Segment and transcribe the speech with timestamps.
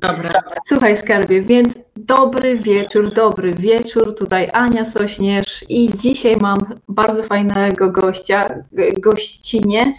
[0.00, 0.30] Dobra.
[0.66, 4.14] Słuchaj, skarbie, więc dobry wieczór, dobry wieczór.
[4.14, 6.58] Tutaj Ania Sośnierz i dzisiaj mam
[6.88, 8.46] bardzo fajnego gościa,
[8.98, 9.94] gościnie.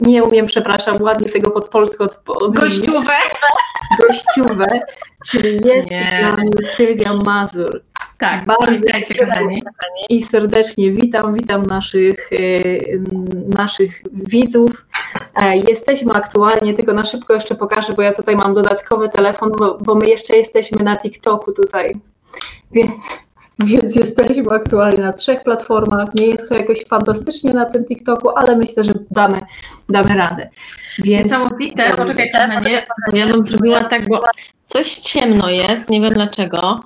[0.00, 3.12] Nie umiem, przepraszam, ładnie tego pod polską od, od Gościówę.
[4.00, 4.66] gościówę,
[5.26, 6.02] czyli jest Nie.
[6.04, 7.82] z nami Sylwia Mazur.
[8.18, 9.62] Tak, Bardzo witajcie kochani.
[10.08, 12.38] I serdecznie witam, witam naszych, e,
[13.58, 14.86] naszych widzów.
[15.34, 19.78] E, Jesteśmy aktualnie, tylko na szybko jeszcze pokażę, bo ja tutaj mam dodatkowy telefon, bo,
[19.78, 21.96] bo my jeszcze jesteśmy na TikToku tutaj.
[22.72, 22.92] Więc,
[23.58, 26.14] więc jesteśmy aktualnie na trzech platformach.
[26.14, 29.38] Nie jest to jakoś fantastycznie na tym TikToku, ale myślę, że damy,
[29.88, 30.48] damy radę.
[30.98, 34.22] Więc Niesamowite, poczekaj kochanie, bo ja bym zrobiła tak, bo
[34.64, 36.80] coś ciemno jest, nie wiem dlaczego.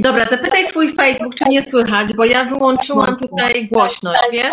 [0.00, 4.52] Dobra, zapytaj swój Facebook, czy nie słychać, bo ja wyłączyłam tutaj głośność, wiesz?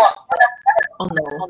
[0.99, 1.47] O no.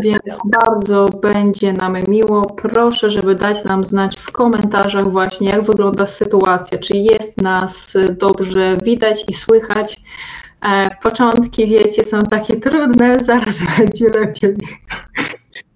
[0.00, 2.46] Więc bardzo będzie nam miło.
[2.46, 8.76] Proszę, żeby dać nam znać w komentarzach właśnie, jak wygląda sytuacja, czy jest nas dobrze
[8.82, 9.96] widać i słychać.
[10.68, 14.56] E, początki, wiecie, są takie trudne, zaraz będzie lepiej.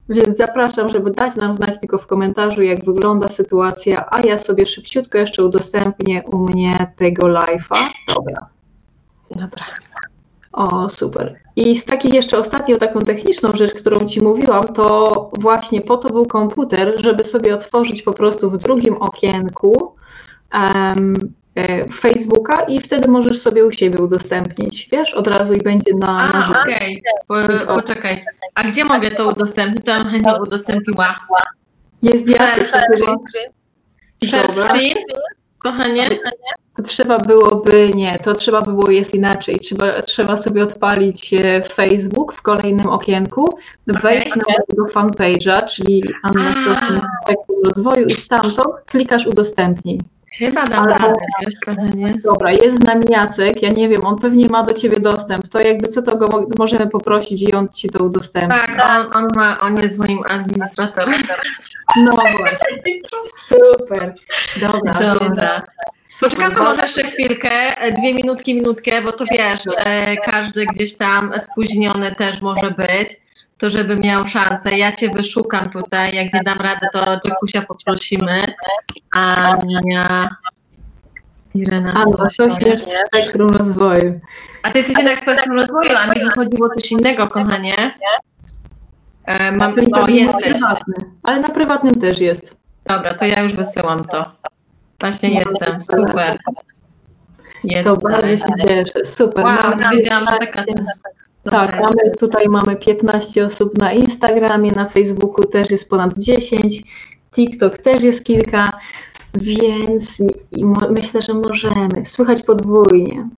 [0.08, 4.66] Więc zapraszam, żeby dać nam znać tylko w komentarzu, jak wygląda sytuacja, a ja sobie
[4.66, 7.88] szybciutko jeszcze udostępnię u mnie tego live'a.
[8.14, 8.46] Dobra.
[9.30, 9.64] Dobra.
[10.52, 11.34] O, super.
[11.56, 16.10] I z takich jeszcze ostatnią taką techniczną rzecz, którą Ci mówiłam, to właśnie po to
[16.10, 19.94] był komputer, żeby sobie otworzyć po prostu w drugim okienku
[20.54, 20.94] e,
[21.92, 26.42] Facebooka i wtedy możesz sobie u siebie udostępnić, wiesz, od razu i będzie na, na
[26.42, 26.60] żywo.
[26.60, 28.24] okej, Po- poczekaj.
[28.54, 29.84] A gdzie mogę to udostępnić?
[29.84, 31.14] To ja bym chętnie udostępniła.
[32.02, 32.68] Jest Jacek,
[34.24, 34.94] Share screen,
[35.58, 36.08] kochanie.
[36.76, 39.58] to trzeba byłoby, nie, to trzeba by było jest inaczej.
[39.58, 46.54] Trzeba, trzeba sobie odpalić e, Facebook w kolejnym okienku, wejść na mojego fanpage'a, czyli Anna
[46.54, 46.56] z
[47.24, 50.00] Spektrum Rozwoju i stamtąd klikasz udostępnij.
[50.38, 52.06] Chyba dam Ale- radę, wiesz, kochanie.
[52.24, 55.60] Dobra, jest z nami Jacek, ja nie wiem, on pewnie ma do Ciebie dostęp, to
[55.62, 58.50] jakby co to go mo- możemy poprosić i on Ci to udostępni.
[58.58, 61.22] Tak, on, on, ma, on jest moim administratorem.
[61.96, 62.44] No właśnie,
[63.36, 64.14] super,
[64.60, 65.62] dobra, Dobra.
[66.06, 66.30] super.
[66.36, 67.50] Poczekamy może jeszcze chwilkę,
[67.98, 73.08] dwie minutki, minutkę, bo to wiesz, e, każdy gdzieś tam spóźniony też może być,
[73.58, 74.78] to żeby miał szansę.
[74.78, 78.44] Ja cię wyszukam tutaj, jak nie dam rady, to Jackusia poprosimy.
[79.10, 80.28] Ania,
[81.54, 82.54] Irena Anna, Sośnierz.
[82.54, 84.20] coś jest w Spektrum Rozwoju.
[84.62, 87.94] A ty jesteś jednak w spektrum rozwoju, a mi chodziło coś innego, kochanie.
[89.24, 90.52] E, mam, Czyli o, pewnie na jesteś.
[90.52, 92.56] prywatnym, Ale na prywatnym też jest.
[92.86, 94.32] Dobra, to ja już wysyłam to.
[95.00, 96.38] Właśnie jestem, super.
[97.84, 99.44] To bardzo się cieszę, super.
[99.44, 100.46] Wow, nie wiedziałam, że
[101.44, 101.66] 15 taka...
[101.66, 106.82] Tak, mamy, tutaj mamy 15 osób na Instagramie, na Facebooku też jest ponad 10,
[107.34, 108.68] TikTok też jest kilka,
[109.34, 110.22] więc
[110.90, 112.04] myślę, że możemy.
[112.04, 113.28] Słychać podwójnie.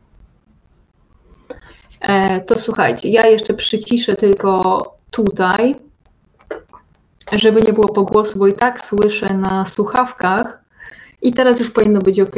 [2.01, 5.75] E, to słuchajcie, ja jeszcze przyciszę tylko tutaj,
[7.33, 10.61] żeby nie było pogłosu, bo i tak słyszę na słuchawkach
[11.23, 12.37] i teraz już powinno być ok.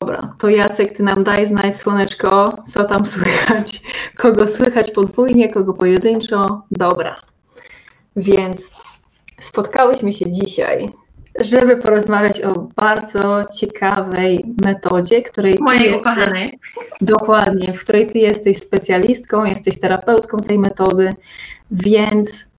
[0.00, 3.80] Dobra, to Jacek, ty nam daj znać, słoneczko, co tam słychać,
[4.16, 6.62] kogo słychać podwójnie, kogo pojedynczo.
[6.70, 7.20] Dobra,
[8.16, 8.70] więc
[9.40, 10.88] spotkałyśmy się dzisiaj,
[11.40, 16.58] żeby porozmawiać o bardzo ciekawej metodzie, której Mojej ukochanej.
[17.00, 21.14] Dokładnie, w której ty jesteś specjalistką, jesteś terapeutką tej metody,
[21.70, 22.50] więc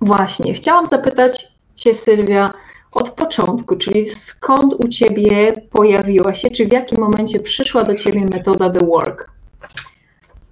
[0.00, 2.50] właśnie chciałam zapytać Cię, Sylwia,
[2.92, 8.24] od początku, czyli skąd u Ciebie pojawiła się, czy w jakim momencie przyszła do Ciebie
[8.24, 9.30] metoda The Work?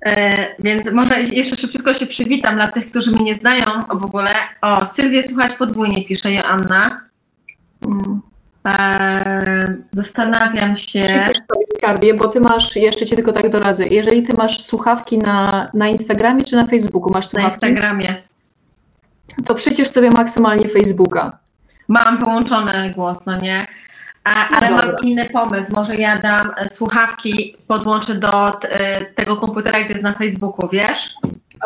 [0.06, 3.64] E, więc może jeszcze szybciutko się przywitam dla tych, którzy mnie nie znają
[4.00, 4.30] w ogóle.
[4.62, 7.00] O, Sylwię słuchać podwójnie, pisze Joanna.
[7.86, 8.20] Mm.
[8.66, 11.02] E, zastanawiam się.
[11.04, 15.18] Przypisz sobie skarbie, bo Ty masz, jeszcze Cię tylko tak doradzę, jeżeli Ty masz słuchawki
[15.18, 18.22] na, na Instagramie czy na Facebooku, masz Na słuchawki, Instagramie.
[19.44, 21.38] to przecież sobie maksymalnie Facebooka.
[21.88, 23.66] Mam wyłączony głos, no nie?
[24.24, 25.72] A, ale No mam inny pomysł.
[25.74, 31.14] Może ja dam e, słuchawki, podłączę do e, tego komputera, gdzie jest na Facebooku, wiesz?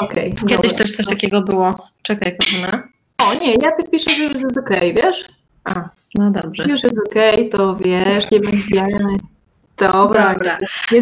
[0.00, 0.34] Okej.
[0.34, 0.78] Kiedyś dobra.
[0.78, 1.88] też coś takiego było.
[2.02, 2.82] Czekaj, kochana.
[3.18, 5.24] O nie, Jacek pisze, że już jest okej, wiesz?
[5.64, 6.64] A, no dobrze.
[6.68, 9.16] Już jest okej, to wiesz, nie będziemy.
[9.76, 10.58] Dobra, Dobra.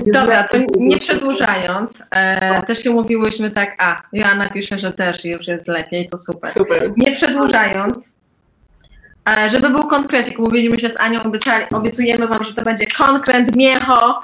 [0.06, 5.47] Dobra, to nie przedłużając, e, też się mówiłyśmy tak, a Joanna pisze, że też już
[5.47, 6.53] jest lepiej, to super.
[6.53, 6.93] Super.
[6.97, 8.18] Nie przedłużając,
[9.51, 14.23] żeby był konkrecik, mówiliśmy się z Anią, obiecali, obiecujemy Wam, że to będzie konkret, miecho,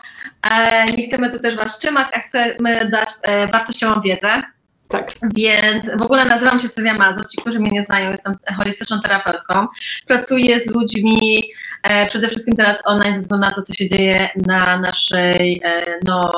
[0.51, 4.43] e, nie chcemy tu też Was trzymać, a chcemy dać e, wartościową wiedzę.
[4.89, 5.11] Tak.
[5.35, 7.29] Więc w ogóle nazywam się Sylwia Mazur.
[7.29, 9.67] Ci, którzy mnie nie znają, jestem holistyczną terapeutką.
[10.07, 11.43] Pracuję z ludźmi
[11.83, 15.99] e, przede wszystkim teraz online, ze względu na to, co się dzieje na naszej e,
[16.09, 16.33] no,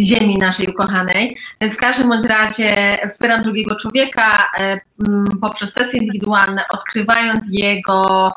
[0.00, 1.36] ziemi naszej ukochanej.
[1.60, 4.80] Więc w każdym bądź razie wspieram drugiego człowieka e,
[5.40, 8.32] poprzez sesje indywidualne, odkrywając jego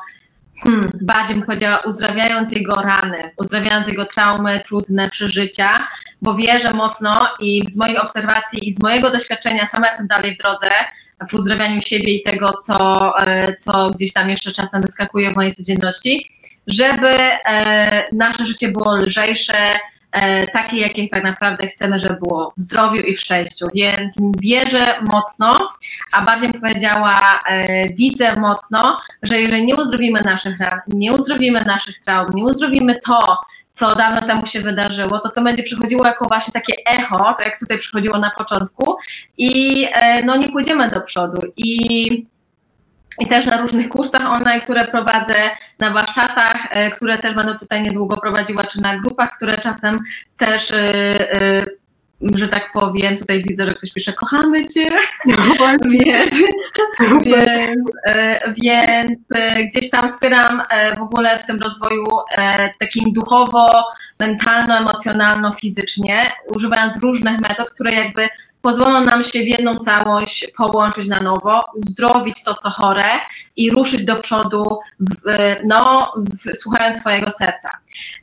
[0.62, 5.88] hmm, bardziej bym powiedziała, uzdrawiając jego rany, uzdrawiając jego traumy, trudne przeżycia,
[6.22, 10.38] bo wierzę mocno i z mojej obserwacji i z mojego doświadczenia, sama jestem dalej w
[10.38, 10.70] drodze,
[11.30, 15.54] w uzdrawianiu siebie i tego, co, e, co gdzieś tam jeszcze czasem wyskakuje w mojej
[15.54, 16.30] codzienności,
[16.66, 19.54] żeby e, nasze życie było lżejsze,
[20.52, 23.66] takie, jakie tak naprawdę chcemy, żeby było w zdrowiu i w szczęściu.
[23.74, 25.68] Więc wierzę mocno,
[26.12, 27.38] a bardziej bym powiedziała,
[27.94, 33.38] widzę mocno, że jeżeli nie uzdrowimy naszych ran, nie uzdrowimy naszych traum, nie uzdrowimy to,
[33.72, 37.58] co dawno temu się wydarzyło, to to będzie przychodziło jako właśnie takie echo, tak jak
[37.58, 38.96] tutaj przychodziło na początku
[39.38, 39.86] i
[40.24, 42.26] no nie pójdziemy do przodu i
[43.20, 45.34] i też na różnych kursach online, które prowadzę,
[45.78, 46.56] na warsztatach,
[46.96, 49.98] które też będę tutaj niedługo prowadziła, czy na grupach, które czasem
[50.36, 50.72] też
[52.34, 54.88] że tak powiem, tutaj widzę, że ktoś pisze, kochamy Cię,
[55.26, 55.36] no,
[55.90, 56.34] więc,
[57.24, 62.06] więc, e, więc e, gdzieś tam wspieram e, w ogóle w tym rozwoju
[62.80, 63.68] takim duchowo,
[64.20, 68.28] mentalno, emocjonalno, fizycznie, używając różnych metod, które jakby
[68.62, 73.10] pozwolą nam się w jedną całość połączyć na nowo, uzdrowić to, co chore
[73.56, 74.78] i ruszyć do przodu,
[75.64, 76.12] no,
[76.54, 77.70] słuchając swojego serca.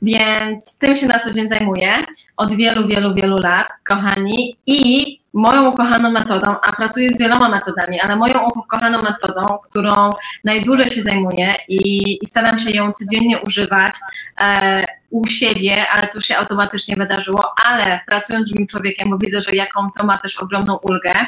[0.02, 1.98] Więc tym się na co dzień zajmuję
[2.36, 8.00] od wielu, wielu, wielu lat, kochani, i moją ukochaną metodą, a pracuję z wieloma metodami,
[8.00, 10.10] ale moją ukochaną metodą, którą
[10.44, 13.92] najdłużej się zajmuję i, i staram się ją codziennie używać
[14.40, 19.42] e, u siebie, ale to się automatycznie wydarzyło, ale pracując z drugim człowiekiem, bo widzę,
[19.42, 21.26] że jaką to ma też ogromną ulgę,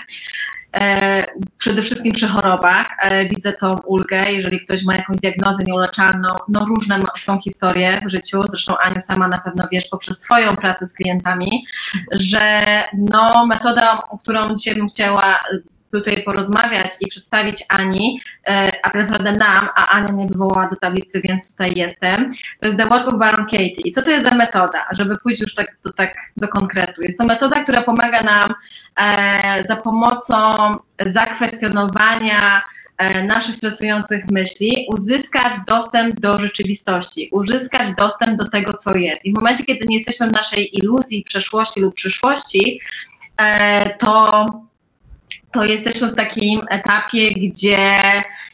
[1.58, 2.86] przede wszystkim przy chorobach.
[3.02, 8.10] E, widzę tą ulgę, jeżeli ktoś ma jakąś diagnozę nieuleczalną, no różne są historie w
[8.10, 11.64] życiu, zresztą Aniu sama na pewno wiesz poprzez swoją pracę z klientami,
[12.12, 15.38] że no metoda, którą dzisiaj bym chciała
[15.92, 20.76] tutaj porozmawiać i przedstawić Ani, e, a tak naprawdę nam, a Ania mnie wywołała do
[20.76, 22.32] tablicy, więc tutaj jestem.
[22.60, 23.80] To jest The Work of Baron Katie.
[23.84, 24.86] I co to jest za metoda?
[24.90, 27.02] Żeby pójść już tak do, tak do konkretu.
[27.02, 28.54] Jest to metoda, która pomaga nam
[28.96, 30.54] e, za pomocą
[31.06, 32.62] zakwestionowania
[32.98, 39.24] e, naszych stresujących myśli, uzyskać dostęp do rzeczywistości, uzyskać dostęp do tego, co jest.
[39.24, 42.80] I w momencie, kiedy nie jesteśmy w naszej iluzji przeszłości lub przyszłości,
[43.98, 44.46] to
[45.52, 47.88] to jesteśmy w takim etapie, gdzie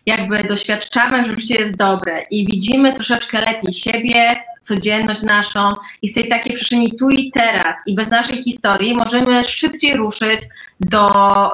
[0.06, 5.68] jakby doświadczamy, że życie jest dobre i widzimy troszeczkę lepiej siebie, codzienność naszą
[6.02, 10.40] i z tej takiej przestrzeni tu i teraz i bez naszej historii możemy szybciej ruszyć
[10.80, 11.10] do,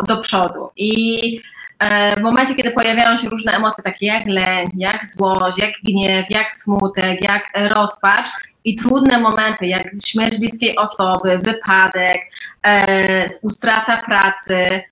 [0.09, 0.71] do przodu.
[0.77, 1.41] I
[1.79, 6.31] e, w momencie, kiedy pojawiają się różne emocje, takie jak lęk, jak złość, jak gniew,
[6.31, 8.29] jak smutek, jak rozpacz,
[8.65, 12.21] i trudne momenty, jak śmierć bliskiej osoby, wypadek,
[12.67, 14.83] e, ustrata pracy,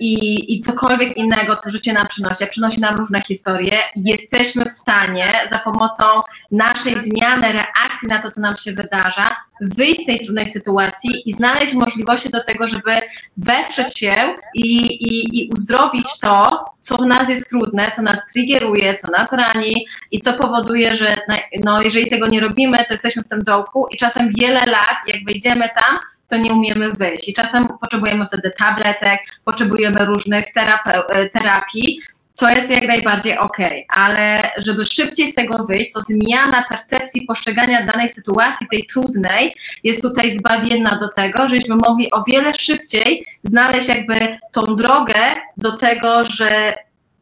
[0.00, 5.32] i, i cokolwiek innego, co życie nam przynosi, przynosi nam różne historie, jesteśmy w stanie
[5.50, 6.04] za pomocą
[6.50, 11.32] naszej zmiany reakcji na to, co nam się wydarza, wyjść z tej trudnej sytuacji i
[11.32, 12.92] znaleźć możliwości do tego, żeby
[13.36, 14.14] wesprzeć się
[14.54, 19.32] i, i, i uzdrowić to, co w nas jest trudne, co nas triggeruje, co nas
[19.32, 21.16] rani i co powoduje, że
[21.64, 25.24] no, jeżeli tego nie robimy, to jesteśmy w tym dołku i czasem wiele lat, jak
[25.26, 25.98] wejdziemy tam,
[26.32, 27.28] to nie umiemy wyjść.
[27.28, 32.00] I czasem potrzebujemy wtedy tabletek, potrzebujemy różnych e, terapii,
[32.34, 33.56] co jest jak najbardziej ok,
[33.88, 40.02] ale żeby szybciej z tego wyjść, to zmiana percepcji postrzegania danej sytuacji, tej trudnej, jest
[40.02, 46.24] tutaj zbawienna do tego, żebyśmy mogli o wiele szybciej znaleźć jakby tą drogę do tego,
[46.24, 46.74] że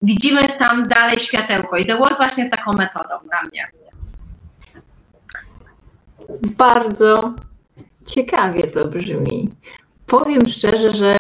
[0.02, 1.76] widzimy tam dalej światełko.
[1.76, 3.68] I The Work właśnie jest taką metodą dla mnie.
[6.42, 7.34] Bardzo
[8.10, 9.50] Ciekawie to brzmi.
[10.10, 11.18] Powiem szczerze, że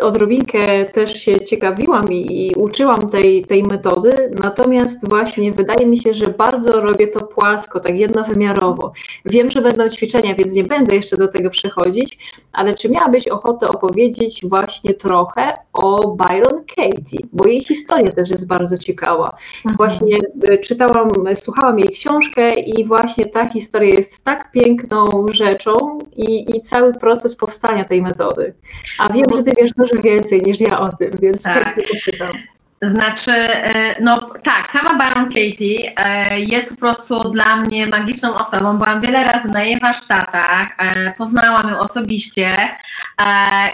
[0.00, 6.14] odrobinkę też się ciekawiłam i, i, uczyłam tej, tej metody, natomiast właśnie wydaje mi się,
[6.14, 8.92] że bardzo robię to płasko, tak jednowymiarowo.
[9.24, 12.18] Wiem, że będą ćwiczenia, więc nie będę jeszcze do tego przechodzić,
[12.52, 18.46] ale czy miałabyś ochotę opowiedzieć właśnie trochę o Byron Katie, bo jej historia też jest
[18.46, 19.36] bardzo ciekawa.
[19.56, 19.76] Mhm.
[19.76, 20.16] Właśnie
[20.48, 25.72] e, czytałam, słuchałam jej książkę i właśnie ta historia jest tak piękną rzeczą
[26.16, 28.54] i, i cały proces powstania tej metody metody.
[28.98, 31.64] A wiem, że ty wiesz dużo więcej niż ja o tym, więc tak.
[31.64, 32.00] chętnie
[32.82, 38.78] Znaczy, e, no tak, sama Baron Katie e, jest po prostu dla mnie magiczną osobą.
[38.78, 42.68] Byłam wiele razy na jej warsztatach, e, poznałam ją osobiście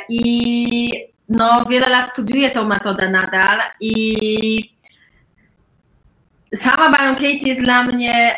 [0.09, 0.91] i
[1.29, 4.75] no wiele lat studiuję tą metodę nadal i
[6.55, 8.37] sama Baron Katie jest dla mnie,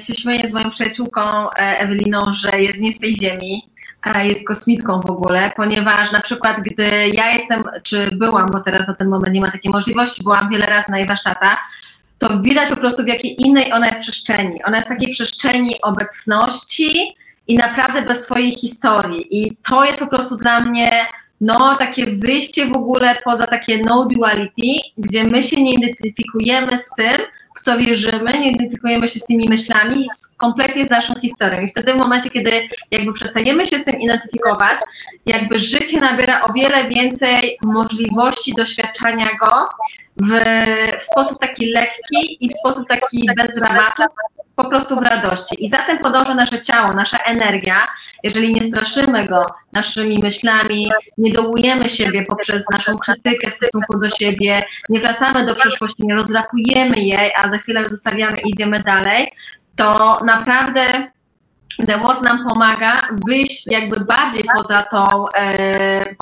[0.00, 3.62] się śmieję z moją przyjaciółką Eweliną, że jest nie z tej ziemi
[4.22, 8.94] jest kosmitką w ogóle, ponieważ na przykład gdy ja jestem, czy byłam, bo teraz na
[8.94, 11.58] ten moment nie ma takiej możliwości, byłam wiele razy na jej warsztatach,
[12.18, 14.64] to widać po prostu w jakiej innej ona jest przestrzeni.
[14.64, 17.14] Ona jest w takiej przestrzeni obecności
[17.48, 19.44] i naprawdę bez swojej historii.
[19.44, 21.06] I to jest po prostu dla mnie
[21.40, 26.90] no, takie wyjście w ogóle poza takie no duality, gdzie my się nie identyfikujemy z
[26.96, 27.20] tym,
[27.68, 30.06] co wierzymy, nie identyfikujemy się z tymi myślami,
[30.36, 31.60] kompletnie z naszą historią.
[31.60, 32.50] I wtedy w momencie, kiedy
[32.90, 34.78] jakby przestajemy się z tym identyfikować,
[35.26, 39.68] jakby życie nabiera o wiele więcej możliwości doświadczania go
[40.16, 40.30] w,
[41.00, 44.06] w sposób taki lekki i w sposób taki bez dramatów,
[44.58, 45.64] po prostu w radości.
[45.64, 47.88] I za tym podąża nasze ciało, nasza energia.
[48.22, 54.10] Jeżeli nie straszymy go naszymi myślami, nie dołujemy siebie poprzez naszą krytykę w stosunku do
[54.10, 59.32] siebie, nie wracamy do przeszłości, nie rozrakujemy jej, a za chwilę zostawiamy i idziemy dalej,
[59.76, 61.10] to naprawdę
[61.86, 66.14] The Work nam pomaga wyjść jakby bardziej poza tą, e,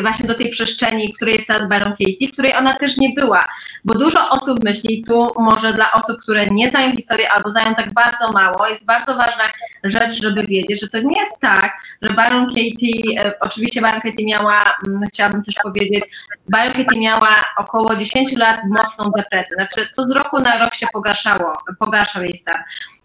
[0.00, 3.14] właśnie do tej przestrzeni, w której jest teraz Baron Katie, w której ona też nie
[3.16, 3.44] była,
[3.84, 7.92] bo dużo osób myśli, tu może dla osób, które nie znają historii albo znają tak
[7.92, 9.44] bardzo mało, jest bardzo ważna
[9.84, 11.72] rzecz, żeby wiedzieć, że to nie jest tak,
[12.02, 16.04] że Baron Katie, e, oczywiście Baron Katie miała, mm, chciałabym też powiedzieć,
[16.48, 20.86] Baron Katie miała około 10 lat mocną depresję, znaczy to z roku na rok się
[20.92, 22.58] pogarszało, pogarszał jej stan.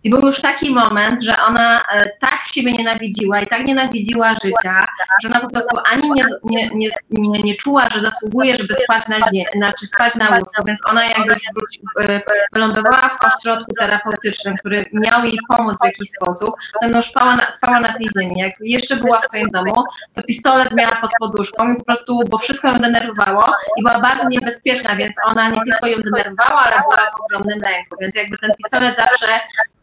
[0.04, 4.86] I był już taki moment, że ona e, tak siebie nienawidziła i tak nienawidziła życia,
[5.24, 9.08] że ona po prostu ani nie, nie, nie, nie, nie czuła, że zasługuje, żeby spać
[9.08, 12.22] na źnie, znaczy spać na łóżku, więc ona jak już wróci, e,
[12.54, 17.52] wylądowała w ośrodku terapeutycznym, który miał jej pomóc w jakiś sposób, to no spała na,
[17.52, 18.34] spała na tej ziemi.
[18.38, 22.38] Jak jeszcze była w swoim domu, to pistolet miała pod poduszką i po prostu, bo
[22.38, 23.44] wszystko ją denerwowało
[23.78, 27.96] i była bardzo niebezpieczna, więc ona nie tylko ją denerwowała, ale była w ogromnym lęku,
[28.02, 29.28] więc jakby ten pistolet zawsze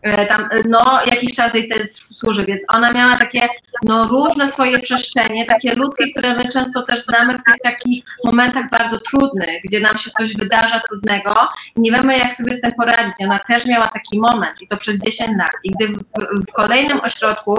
[0.05, 3.49] tam, e, no, jakiś czas jej też służy, więc ona miała takie,
[3.83, 8.71] no, różne swoje przestrzenie, takie ludzkie, które my często też znamy w tych takich momentach
[8.71, 12.73] bardzo trudnych, gdzie nam się coś wydarza trudnego i nie wiemy, jak sobie z tym
[12.73, 13.15] poradzić.
[13.21, 15.53] Ona też miała taki moment i to przez 10 lat.
[15.65, 16.03] I gdy w,
[16.49, 17.59] w kolejnym ośrodku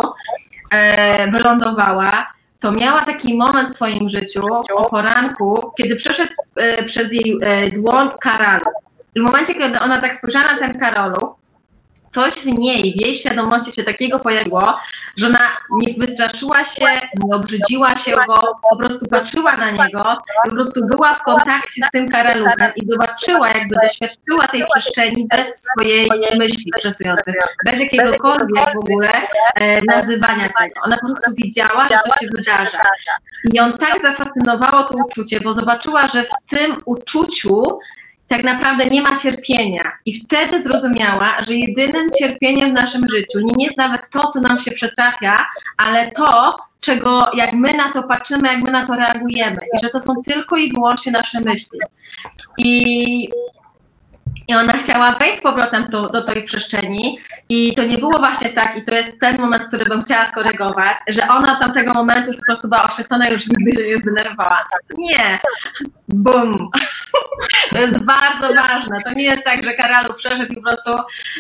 [0.71, 4.41] e, wylądowała, to miała taki moment w swoim życiu
[4.75, 8.65] o poranku, kiedy przeszedł e, przez jej e, dłoń Karalu.
[9.15, 11.35] I w momencie, kiedy ona tak spojrzała na ten Karolu,
[12.15, 14.79] coś w niej, w jej świadomości się takiego pojawiło,
[15.17, 15.39] że ona
[15.71, 16.85] nie wystraszyła się,
[17.23, 21.91] nie obrzydziła się go, po prostu patrzyła na niego po prostu była w kontakcie z
[21.91, 27.33] tym Karaluchem i zobaczyła, jakby doświadczyła tej przestrzeni bez swojej myśli stresującej,
[27.65, 29.09] bez jakiegokolwiek w ogóle
[29.55, 30.81] e, nazywania tego.
[30.85, 32.79] Ona po prostu widziała, że to się wydarza.
[33.51, 37.79] I ją tak zafascynowało to uczucie, bo zobaczyła, że w tym uczuciu
[38.27, 39.91] tak naprawdę nie ma cierpienia.
[40.05, 44.59] I wtedy zrozumiała, że jedynym cierpieniem w naszym życiu nie jest nawet to, co nam
[44.59, 45.45] się przetrafia,
[45.77, 49.57] ale to, czego jak my na to patrzymy, jak my na to reagujemy.
[49.77, 51.79] I że to są tylko i wyłącznie nasze myśli.
[52.57, 53.29] I
[54.47, 58.77] i ona chciała wejść z powrotem do, tej przestrzeni i to nie było właśnie tak,
[58.77, 62.37] i to jest ten moment, który bym chciała skorygować, że ona od tamtego momentu już
[62.37, 64.63] po prostu była oświecona już nigdy się nie zdenerwowała.
[64.97, 65.39] Nie.
[66.07, 66.53] Bum.
[67.71, 69.01] To jest bardzo ważne.
[69.05, 70.91] To nie jest tak, że Karalu przeszedł i po prostu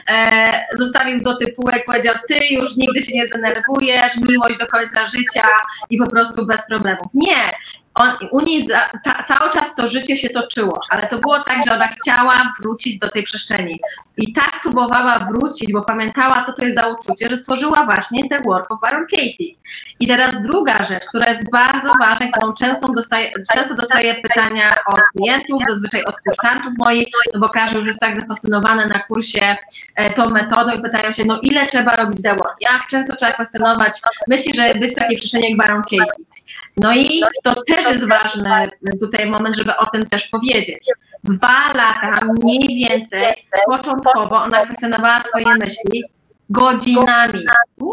[0.09, 5.47] e, zostawił złoty półek, powiedział, ty już nigdy się nie zdenerwujesz, miłość do końca życia
[5.89, 7.07] i po prostu bez problemów.
[7.13, 7.51] Nie
[7.95, 11.65] on, u niej za, ta, cały czas to życie się toczyło, ale to było tak,
[11.65, 13.79] że ona chciała wrócić do tej przestrzeni.
[14.17, 18.39] I tak próbowała wrócić, bo pamiętała, co to jest za uczucie, że stworzyła właśnie The
[18.39, 19.55] Work of Baron Katie.
[19.99, 24.99] I teraz druga rzecz, która jest bardzo ważna, którą często dostaję, często dostaję pytania od
[25.15, 29.55] klientów, zazwyczaj od kursantów moich, no bo każdy już jest tak zafascynowany na kursie
[29.95, 32.55] e, tą metodą i pytają się, no ile trzeba robić The Work?
[32.61, 33.91] Jak często trzeba kwestionować
[34.27, 36.34] myśli, że być w takiej przestrzeni jak Baron Katie.
[36.77, 38.69] No i to też jest ważny
[39.01, 40.89] tutaj moment, żeby o tym też powiedzieć.
[41.23, 43.33] Dwa lata mniej więcej,
[43.65, 46.03] początkowo ona kwestionowała swoje myśli
[46.49, 47.45] godzinami,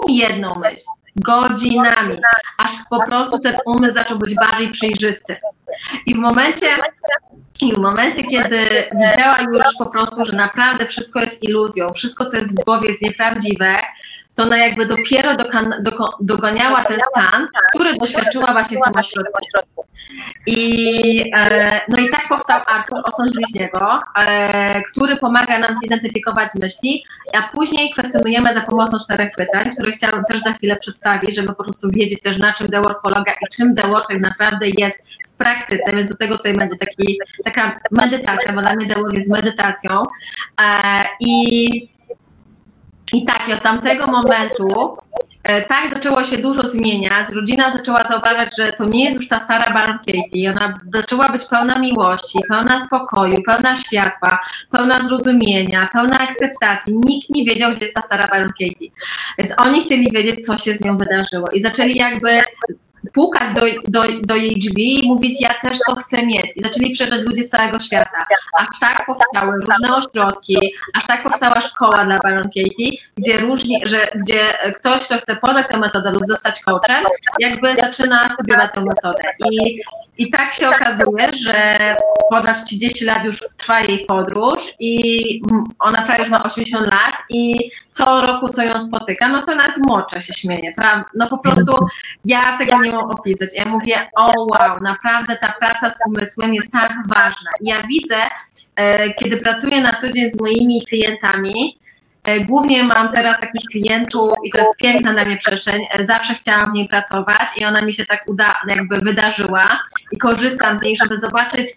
[0.08, 0.84] jedną myśl,
[1.16, 2.14] godzinami,
[2.58, 5.36] aż po prostu ten umysł zaczął być bardziej przejrzysty.
[6.06, 6.66] I w momencie,
[7.60, 12.36] i w momencie, kiedy widziała już po prostu, że naprawdę wszystko jest iluzją, wszystko, co
[12.36, 13.76] jest w głowie jest nieprawdziwe,
[14.34, 15.36] to ona jakby dopiero
[16.20, 19.84] doganiała ten stan, który doświadczyła właśnie w tym ośrodku.
[20.46, 27.04] I, e, no i tak powstał Artur Osąd Bliźniego, e, który pomaga nam zidentyfikować myśli,
[27.34, 31.64] a później kwestionujemy za pomocą czterech pytań, które chciałabym też za chwilę przedstawić, żeby po
[31.64, 35.04] prostu wiedzieć też na czym The Work polega i czym The Work tak naprawdę jest
[35.34, 39.30] w praktyce, więc do tego tutaj będzie taki, taka medytacja, bo dla mnie Work jest
[39.30, 40.02] medytacją.
[40.60, 41.92] E, I
[43.12, 44.97] i tak, od tamtego momentu
[45.45, 47.28] e, tak zaczęło się dużo zmieniać.
[47.28, 50.50] Rodzina zaczęła zauważać, że to nie jest już ta stara Baron Katie.
[50.50, 54.38] Ona zaczęła być pełna miłości, pełna spokoju, pełna światła,
[54.71, 56.95] pełna zrozumienia, pełna akceptacji.
[56.97, 58.90] Nikt nie wiedział, gdzie jest ta stara Baron Katie.
[59.38, 61.49] Więc oni chcieli wiedzieć, co się z nią wydarzyło.
[61.52, 62.40] I zaczęli jakby
[63.12, 66.47] pukać do, do, do jej drzwi i mówić, ja też to chcę mieć.
[66.56, 68.26] I zaczęli przyjeżdżać ludzie z całego świata.
[68.59, 70.59] Aż tak powstały różne ośrodki,
[70.94, 75.68] aż tak powstała szkoła dla Baron Katie, gdzie różni, że gdzie ktoś, kto chce podać
[75.68, 77.04] tę metodę lub zostać coachem,
[77.38, 79.23] jakby zaczyna studiować tę metodę.
[79.50, 79.80] I,
[80.18, 81.76] I tak się okazuje, że
[82.30, 85.42] ponad 30 lat już trwa jej podróż i
[85.78, 89.78] ona prawie już ma 80 lat i co roku, co ją spotykam, no to nas
[89.78, 91.04] młodsze się śmieje, prawda?
[91.14, 91.73] No po prostu
[92.25, 93.50] ja tego nie mam opisać.
[93.54, 97.50] Ja mówię, o wow, naprawdę ta praca z umysłem jest tak ważna.
[97.61, 98.16] Ja widzę,
[98.76, 101.78] e, kiedy pracuję na co dzień z moimi klientami,
[102.25, 105.87] e, Głównie mam teraz takich klientów i to jest piękna dla mnie przestrzeń.
[105.90, 109.80] E, zawsze chciałam w niej pracować i ona mi się tak uda, jakby wydarzyła
[110.12, 111.70] i korzystam z niej, żeby zobaczyć.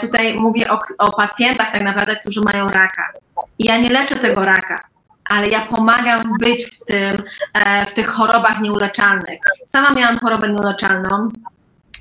[0.00, 3.12] Tutaj mówię o, o pacjentach tak naprawdę, którzy mają raka.
[3.58, 4.88] I ja nie leczę tego raka
[5.28, 7.22] ale ja pomagam być w tym,
[7.54, 9.40] e, w tych chorobach nieuleczalnych.
[9.66, 11.28] Sama miałam chorobę nieuleczalną,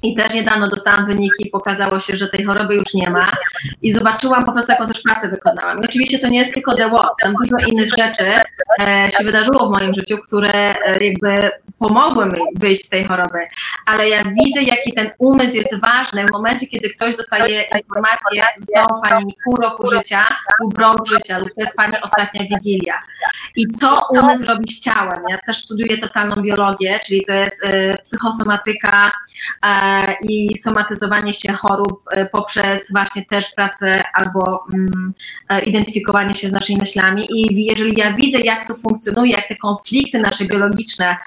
[0.04, 3.32] i też niedawno dostałam wyniki, pokazało się, że tej choroby już nie ma
[3.82, 5.82] i zobaczyłam po prostu, jaką też pracę wykonałam.
[5.82, 8.26] I oczywiście to nie jest tylko The Walk, tam dużo innych rzeczy
[8.82, 13.40] e, się wydarzyło w moim życiu, które e, jakby pomogły mi wyjść z tej choroby,
[13.86, 19.02] ale ja widzę, jaki ten umysł jest ważny w momencie, kiedy ktoś dostaje informację, zostało
[19.10, 20.26] Pani pół roku życia
[20.62, 22.94] lub rok życia, lub to jest Pani ostatnia wigilia.
[23.56, 25.24] I co umysł robi z ciałem?
[25.30, 29.12] Ja też studiuję totalną biologię, czyli to jest e, psychosomatyka,
[29.66, 29.87] e,
[30.22, 35.14] i somatyzowanie się chorób e, poprzez właśnie też pracę albo mm,
[35.50, 37.28] e, identyfikowanie się z naszymi myślami.
[37.30, 41.18] I jeżeli ja widzę, jak to funkcjonuje, jak te konflikty nasze biologiczne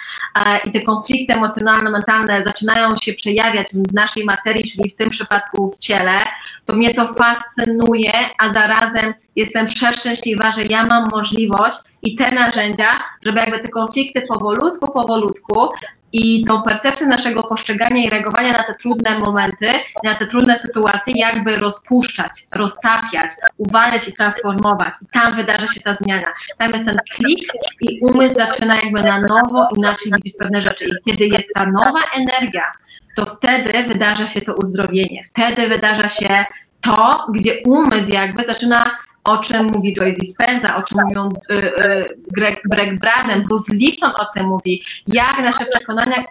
[0.47, 5.71] e, i te konflikty emocjonalno-mentalne zaczynają się przejawiać w naszej materii, czyli w tym przypadku
[5.71, 6.19] w ciele,
[6.65, 12.89] to mnie to fascynuje, a zarazem jestem przeszczęśliwa, że ja mam możliwość i te narzędzia,
[13.23, 15.69] żeby jakby te konflikty powolutku, powolutku
[16.13, 19.71] i tą percepcję naszego postrzegania i reagowania na te trudne momenty,
[20.05, 24.95] na te trudne sytuacje, jakby rozpuszczać, roztapiać, uwalniać i transformować.
[25.03, 26.27] I tam wydarza się ta zmiana.
[26.59, 30.85] Tam jest ten klik i umysł zaczyna jakby na nowo inaczej widzieć pewne rzeczy.
[30.85, 32.73] I kiedy jest ta nowa energia,
[33.17, 35.25] to wtedy wydarza się to uzdrowienie.
[35.27, 36.45] Wtedy wydarza się
[36.81, 38.91] to, gdzie umysł jakby zaczyna
[39.25, 43.01] o czym mówi Joy Dispenza, o czym mówią y, y, Greg, Greg
[43.49, 46.25] Bruce Lipton o tym mówi, jak nasze przekonania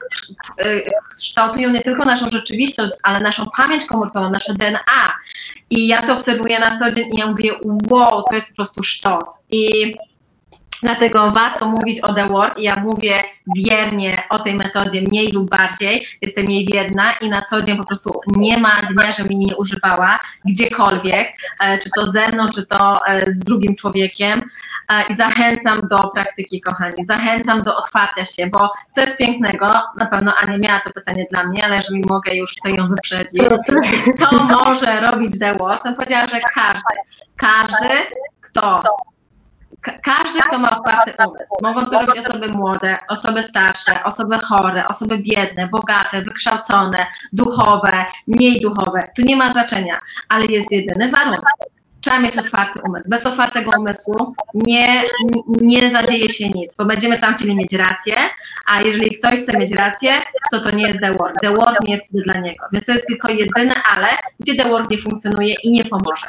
[0.66, 0.84] y,
[1.18, 5.14] kształtują nie tylko naszą rzeczywistość, ale naszą pamięć komórkową, nasze DNA.
[5.70, 7.52] I ja to obserwuję na co dzień i ja mówię,
[7.90, 9.24] wow, to jest po prostu sztos.
[9.52, 9.96] I
[10.84, 13.24] Dlatego warto mówić o The Work i ja mówię
[13.56, 17.86] wiernie o tej metodzie mniej lub bardziej, jestem jej wierna i na co dzień po
[17.86, 21.28] prostu nie ma dnia, żebym jej nie używała gdziekolwiek,
[21.60, 24.42] e, czy to ze mną, czy to e, z drugim człowiekiem.
[24.90, 30.06] E, i zachęcam do praktyki, kochani, zachęcam do otwarcia się, bo co jest pięknego, na
[30.06, 33.42] pewno Ania miała to pytanie dla mnie, ale jeżeli mogę już tutaj ją wyprzedzić,
[34.20, 36.96] to może robić The Work, to powiedziała, że każdy,
[37.38, 37.90] każdy,
[38.42, 38.84] kto
[39.82, 41.54] każdy, kto ma otwarty umysł.
[41.62, 48.62] Mogą to robić osoby młode, osoby starsze, osoby chore, osoby biedne, bogate, wykształcone, duchowe, mniej
[48.62, 49.10] duchowe.
[49.16, 51.42] Tu nie ma znaczenia, ale jest jedyny warunek.
[52.02, 53.10] Trzeba mieć otwarty umysł.
[53.10, 55.04] Bez otwartego umysłu nie,
[55.62, 58.16] nie zadzieje się nic, bo będziemy tam chcieli mieć rację,
[58.66, 60.12] a jeżeli ktoś chce mieć rację,
[60.52, 61.36] to to nie jest The Work.
[61.42, 62.66] The Work nie jest dla niego.
[62.72, 64.08] Więc to jest tylko jedyne ale,
[64.40, 66.28] gdzie The Work nie funkcjonuje i nie pomoże.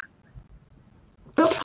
[1.37, 1.61] Dobra.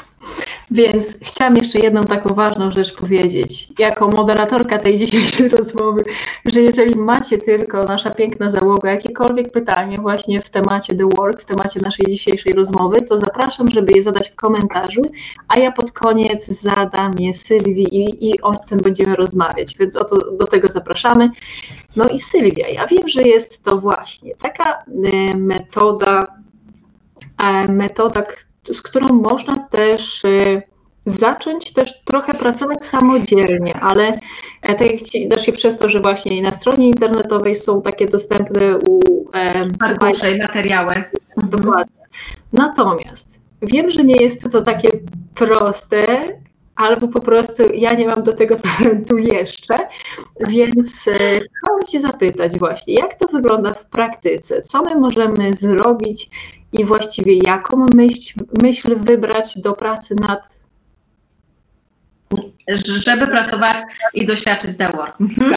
[0.72, 6.04] Więc chciałam jeszcze jedną taką ważną rzecz powiedzieć, jako moderatorka tej dzisiejszej rozmowy,
[6.46, 11.46] że jeżeli macie tylko nasza piękna załoga jakiekolwiek pytanie właśnie w temacie The Work, w
[11.46, 15.02] temacie naszej dzisiejszej rozmowy, to zapraszam, żeby je zadać w komentarzu,
[15.48, 20.32] a ja pod koniec zadam je Sylwii i, i o tym będziemy rozmawiać, więc oto
[20.32, 21.30] do tego zapraszamy.
[21.96, 26.28] No i Sylwia, ja wiem, że jest to właśnie taka e, metoda,
[27.38, 28.24] e, metoda,
[28.72, 30.62] z którą można też y,
[31.06, 34.20] zacząć też trochę pracować samodzielnie, ale
[34.62, 38.78] e, tak jak ci, znaczy przez to, że właśnie na stronie internetowej są takie dostępne
[38.78, 39.00] u
[39.34, 41.04] e, arkusze i materiały.
[41.38, 42.06] Dokładnie.
[42.54, 44.90] Natomiast wiem, że nie jest to takie
[45.36, 46.24] proste,
[46.76, 49.76] albo po prostu ja nie mam do tego talentu jeszcze,
[50.40, 54.62] więc e, chciałam Cię zapytać właśnie, jak to wygląda w praktyce?
[54.62, 56.30] Co my możemy zrobić
[56.74, 60.65] i właściwie jaką myśl, myśl wybrać do pracy nad
[63.06, 63.78] żeby pracować
[64.14, 65.22] i doświadczyć the work.
[65.22, 65.56] Mhm.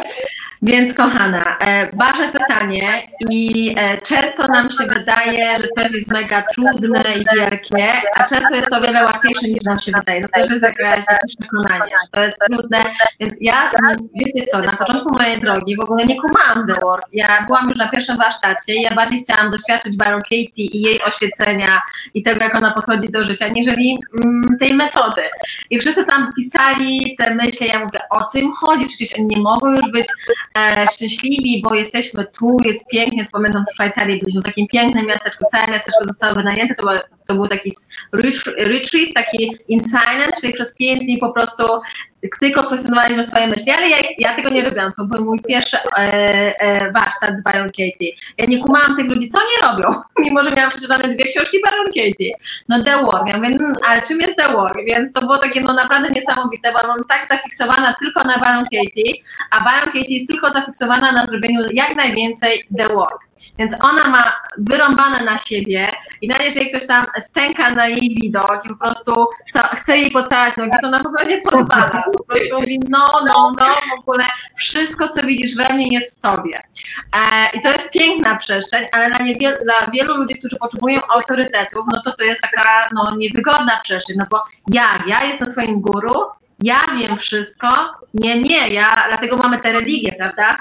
[0.62, 6.42] Więc kochana, e, ważne pytanie i e, często nam się wydaje, że coś jest mega
[6.54, 10.22] trudne i wielkie, a często jest to o wiele łatwiejsze niż nam się wydaje.
[10.22, 12.82] To też jest jakieś przekonanie, to jest trudne,
[13.20, 13.70] więc ja,
[14.14, 17.06] wiecie co, na początku mojej drogi w ogóle nie kumałam The Work.
[17.12, 21.02] Ja byłam już na pierwszym warsztacie i ja bardziej chciałam doświadczyć Baron Katie i jej
[21.02, 21.80] oświecenia
[22.14, 23.98] i tego, jak ona podchodzi do życia, niżeli
[24.60, 25.22] tej metody.
[25.70, 26.67] I wszyscy tam pisali
[27.18, 28.86] te myśli, ja mówię, o co im chodzi?
[28.86, 30.06] Przecież oni nie mogą już być
[30.58, 33.26] e, szczęśliwi, bo jesteśmy tu, jest pięknie.
[33.32, 36.98] Pamiętam w Szwajcarii byliśmy w takim pięknym miasteczku, całe miasteczko zostało wynajęte, to, było,
[37.28, 37.72] to był taki
[38.58, 41.64] retreat, taki in silence, czyli przez pięć dni po prostu
[42.40, 44.92] tylko kwestionowaliśmy swoje myśli, ale ja, ja tego nie robiłam.
[44.96, 46.00] To był mój pierwszy e,
[46.60, 48.12] e, warsztat z Byron Katie.
[48.38, 51.86] Ja nie kumałam tych ludzi, co nie robią, mimo że miałam przeczytane dwie książki Byron
[51.86, 52.32] Katie.
[52.68, 53.26] No The Work.
[53.26, 54.78] Ja mówię, hmm, ale czym jest The Work?
[54.86, 59.12] Więc to było takie no naprawdę niesamowite, bo mam tak zafiksowana tylko na Byron Katie,
[59.50, 63.27] a Byron Katie jest tylko zafiksowana na zrobieniu jak najwięcej The Work.
[63.58, 65.88] Więc ona ma wyrąbane na siebie
[66.22, 69.26] i nawet jeżeli ktoś tam stęka na jej widok i po prostu
[69.76, 72.04] chce jej pocałać nogi, to ona w ogóle nie pozwala.
[72.12, 74.24] Po prostu mówi, no, no, no, w ogóle
[74.56, 76.62] wszystko, co widzisz we mnie jest w tobie.
[77.16, 82.02] E, I to jest piękna przestrzeń, ale dla, dla wielu ludzi, którzy potrzebują autorytetów, no
[82.04, 86.24] to to jest taka no, niewygodna przestrzeń, no bo ja, ja jestem swoim guru,
[86.62, 87.68] ja wiem wszystko,
[88.14, 90.56] nie, nie, ja, dlatego mamy tę religię, prawda?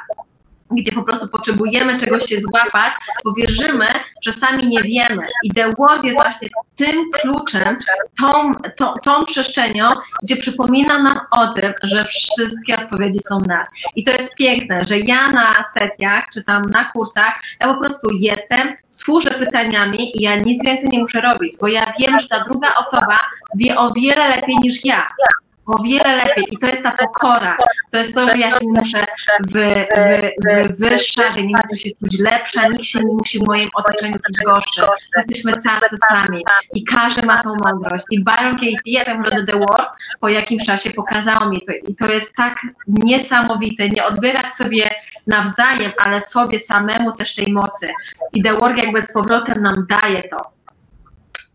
[0.71, 2.93] Gdzie po prostu potrzebujemy czegoś się złapać,
[3.25, 3.85] bo wierzymy,
[4.25, 5.23] że sami nie wiemy.
[5.43, 7.77] I The Word jest właśnie tym kluczem,
[8.19, 9.89] tą, tą, tą przestrzenią,
[10.23, 13.67] gdzie przypomina nam o tym, że wszystkie odpowiedzi są w nas.
[13.95, 18.09] I to jest piękne, że ja na sesjach, czy tam na kursach, ja po prostu
[18.11, 22.43] jestem, służę pytaniami i ja nic więcej nie muszę robić, bo ja wiem, że ta
[22.43, 23.19] druga osoba
[23.55, 25.07] wie o wiele lepiej niż ja
[25.67, 26.45] o wiele lepiej.
[26.51, 27.57] I to jest ta pokora.
[27.91, 29.05] To jest to, że ja się muszę
[29.47, 29.87] wy,
[30.45, 34.13] wy, wywyższać, ja nie muszę się czuć lepsza, nikt się nie musi w moim otoczeniu
[34.13, 34.81] czuć gorszy.
[35.17, 38.05] Jesteśmy tacy sami i każdy ma tą mądrość.
[38.11, 41.95] I Byron Katie, ja wiem, że The War po jakimś czasie pokazało mi to i
[41.95, 44.89] to jest tak niesamowite, nie odbierać sobie
[45.27, 47.89] nawzajem, ale sobie samemu też tej mocy.
[48.33, 50.56] I The Work jakby z powrotem nam daje to.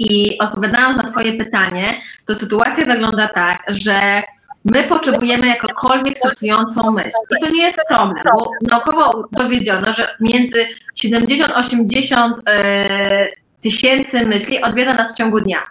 [0.08, 4.22] I odpowiadając na Twoje pytanie, to sytuacja wygląda tak, że
[4.64, 7.10] my potrzebujemy jakokolwiek stosującą myśl.
[7.38, 10.66] I to nie jest problem, bo naukowo dowiedziono, że między
[11.04, 13.28] 70-80 e,
[13.60, 15.62] tysięcy myśli odwiedza nas w ciągu dnia.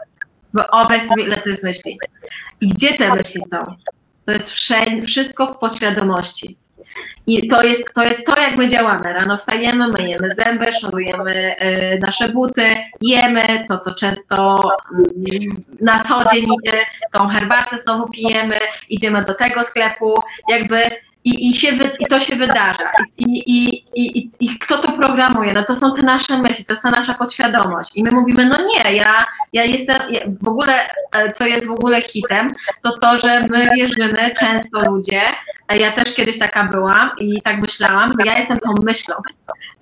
[0.54, 2.00] Wyobraź sobie, ile to jest myśli.
[2.62, 3.58] I gdzie te myśli są?
[4.26, 4.52] To jest
[5.06, 6.58] wszystko w podświadomości.
[7.28, 9.14] I to jest, to jest to, jak my działamy.
[9.14, 12.70] Rano wstajemy, myjemy zęby, szanujemy y, nasze buty,
[13.02, 14.60] jemy to, co często
[15.34, 15.40] y,
[15.82, 16.46] na co dzień,
[17.12, 20.82] tą herbatę znowu pijemy, idziemy do tego sklepu, jakby
[21.24, 21.68] i, i, się,
[22.00, 22.92] i to się wydarza.
[23.18, 25.54] I, i, i, I kto to programuje?
[25.54, 27.92] No to są te nasze myśli, to jest ta nasza podświadomość.
[27.96, 30.02] I my mówimy, no nie, ja, ja jestem,
[30.42, 30.74] w ogóle,
[31.12, 35.22] e, co jest w ogóle hitem, to to, że my wierzymy, często ludzie,
[35.68, 39.16] e, ja też kiedyś taka byłam i tak myślałam, że ja jestem tą myślą,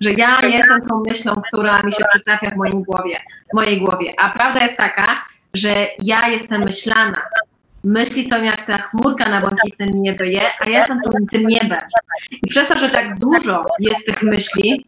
[0.00, 3.20] że ja jestem tą myślą, która mi się przytrafia w moim głowie,
[3.52, 4.12] w mojej głowie.
[4.18, 5.24] A prawda jest taka,
[5.54, 7.22] że ja jestem myślana,
[7.84, 11.78] myśli są jak ta chmurka na błękitnym niebie, a ja jestem tym, niebem.
[12.42, 14.84] I przez to, że tak dużo jest tych myśli,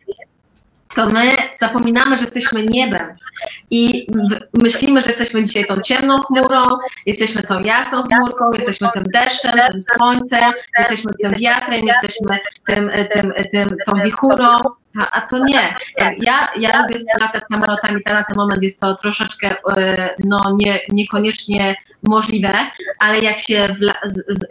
[0.94, 1.22] to my
[1.58, 3.16] zapominamy, że jesteśmy niebem
[3.70, 4.06] i
[4.62, 6.62] myślimy, że jesteśmy dzisiaj tą ciemną chmurą,
[7.06, 13.32] jesteśmy tą jasną chmurką, jesteśmy tym deszczem, tym słońcem, jesteśmy tym wiatrem, jesteśmy tym, tym,
[13.52, 14.58] tym, tą wichurą,
[15.02, 15.74] a, a to nie.
[16.18, 21.76] Ja, ja lubię latać samolotami, na ten moment jest to troszeczkę e, no, nie, niekoniecznie
[22.02, 22.54] możliwe,
[22.98, 23.76] ale jak się,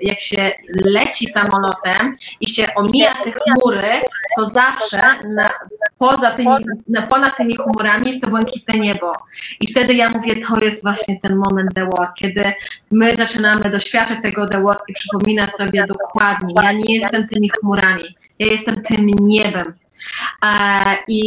[0.02, 0.52] jak się
[0.86, 3.90] leci samolotem i się omija te chmury,
[4.38, 5.02] to zawsze
[5.36, 5.50] na,
[5.98, 6.50] poza tymi,
[6.88, 9.14] na, ponad tymi chmurami jest to błękitne niebo.
[9.60, 12.54] I wtedy ja mówię, to jest właśnie ten moment The Work, kiedy
[12.92, 18.16] my zaczynamy doświadczać tego The Work i przypominać sobie dokładnie, ja nie jestem tymi chmurami,
[18.40, 19.74] ja jestem tym niebem.
[21.08, 21.24] I,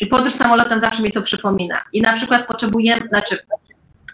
[0.00, 1.80] i podróż samolotem zawsze mi to przypomina.
[1.92, 3.38] I na przykład potrzebujemy, znaczy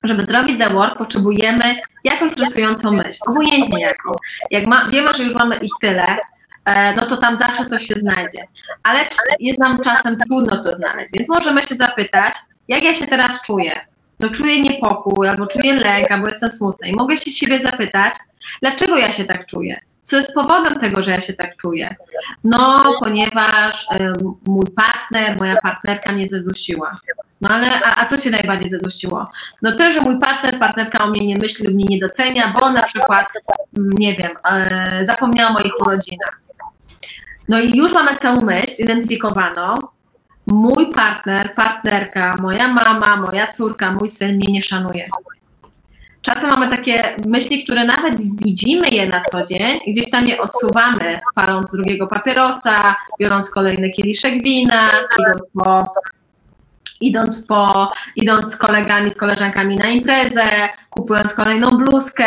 [0.05, 1.65] Żeby zrobić the work, potrzebujemy
[2.05, 4.13] jakąś stresującą myśl, obojętnie jaką.
[4.51, 6.17] Jak ma, wiemy, że już mamy ich tyle,
[6.65, 8.47] e, no to tam zawsze coś się znajdzie.
[8.83, 9.01] Ale
[9.41, 12.35] jest nam czasem trudno to znaleźć, więc możemy się zapytać,
[12.69, 13.81] jak ja się teraz czuję.
[14.21, 16.89] No czuję niepokój, albo czuję lęk, albo jestem smutna.
[16.89, 18.13] I mogę się siebie zapytać,
[18.63, 19.81] dlaczego ja się tak czuję?
[20.03, 21.97] Co jest powodem tego, że ja się tak czuję?
[22.45, 24.13] No, ponieważ y,
[24.47, 26.91] mój partner, moja partnerka mnie zadusiła.
[27.41, 29.31] No ale, a, a co cię najbardziej zadusiło?
[29.63, 32.73] No to, że mój partner, partnerka o mnie nie myśli lub mnie nie docenia, bo
[32.73, 33.27] na przykład,
[33.77, 34.33] nie wiem,
[35.03, 36.41] y, zapomniała o moich urodzinach.
[37.49, 39.75] No i już mamy tę myśl zidentyfikowaną.
[40.47, 45.09] Mój partner, partnerka, moja mama, moja córka, mój syn mnie nie szanuje
[46.25, 51.21] czasem mamy takie myśli, które nawet widzimy je na co dzień, gdzieś tam je odsuwamy,
[51.35, 54.89] paląc drugiego papierosa, biorąc kolejny kieliszek wina,
[55.21, 55.95] idąc po,
[57.01, 60.45] idąc, po, idąc z kolegami, z koleżankami na imprezę,
[60.91, 62.25] kupując kolejną bluzkę.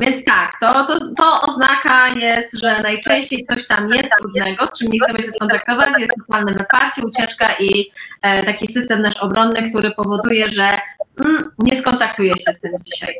[0.00, 4.92] Więc tak, to, to, to oznaka jest, że najczęściej coś tam jest trudnego, z czym
[4.92, 7.90] nie chcemy się skontaktować, jest totalne wyparcie, ucieczka i
[8.22, 10.78] e, taki system nasz obronny, który powoduje, że
[11.20, 13.14] mm, nie skontaktuję się z tym dzisiaj.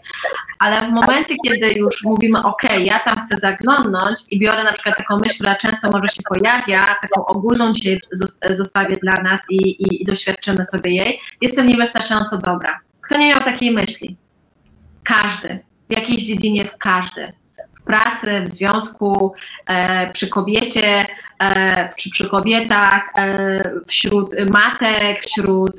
[0.58, 4.96] Ale w momencie, kiedy już mówimy, OK, ja tam chcę zaglądnąć i biorę na przykład
[4.96, 8.00] taką myśl, która często może się pojawia, taką ogólną dzisiaj
[8.50, 12.80] zostawię dla nas i, i, i doświadczymy sobie jej, jestem niewystarczająco dobra.
[13.00, 14.16] Kto nie miał takiej myśli?
[15.02, 15.58] Każdy.
[15.90, 17.32] W jakiejś dziedzinie w każdy.
[17.84, 19.34] Pracy, w związku,
[19.66, 21.06] e, przy kobiecie,
[21.40, 25.76] e, czy przy kobietach, e, wśród matek, wśród,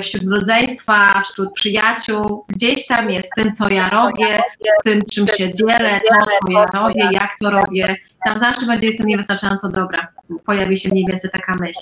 [0.00, 2.44] wśród rodzeństwa, wśród przyjaciół.
[2.48, 4.42] Gdzieś tam jest tym, co ja robię,
[4.84, 7.96] tym, czym się dzielę, to, co ja robię, jak to robię.
[8.24, 10.08] Tam zawsze będzie jestem niewystarczająco dobra.
[10.46, 11.80] Pojawi się mniej więcej taka myśl.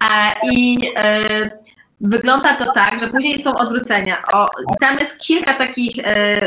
[0.00, 1.50] a, I y,
[2.00, 4.22] wygląda to tak, że później są odwrócenia.
[4.32, 4.46] O,
[4.80, 6.02] tam jest kilka takich y,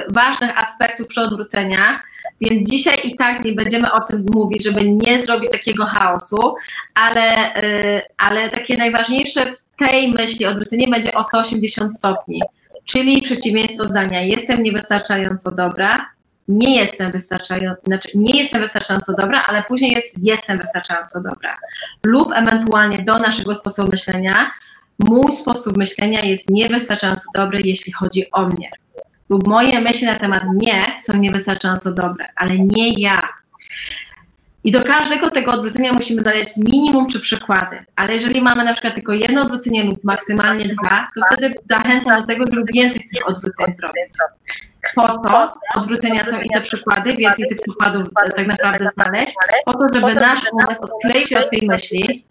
[0.09, 2.01] ważnych aspektów przy odwróceniach,
[2.41, 6.55] więc dzisiaj i tak nie będziemy o tym mówić, żeby nie zrobić takiego chaosu,
[6.95, 12.41] ale, y, ale takie najważniejsze w tej myśli odwrócenie będzie o 180 stopni,
[12.85, 16.05] czyli przeciwieństwo zdania jestem niewystarczająco dobra,
[16.47, 21.57] nie jestem wystarczająco, znaczy nie jestem wystarczająco dobra, ale później jest jestem wystarczająco dobra.
[22.03, 24.51] Lub ewentualnie do naszego sposobu myślenia,
[24.99, 28.69] mój sposób myślenia jest niewystarczająco dobry, jeśli chodzi o mnie
[29.29, 33.21] lub moje myśli na temat mnie są niewystarczająco dobre, ale nie ja.
[34.63, 37.85] I do każdego tego odwrócenia musimy znaleźć minimum czy przykłady.
[37.95, 42.27] Ale jeżeli mamy na przykład tylko jedno odwrócenie lub maksymalnie dwa, to wtedy zachęcam do
[42.27, 44.13] tego, żeby więcej tych odwróceń zrobić.
[44.95, 48.03] Po to odwrócenia są i te przykłady, więcej tych przykładów
[48.35, 52.25] tak naprawdę znaleźć, po to, żeby nasz umysł odkleił się od tej myśli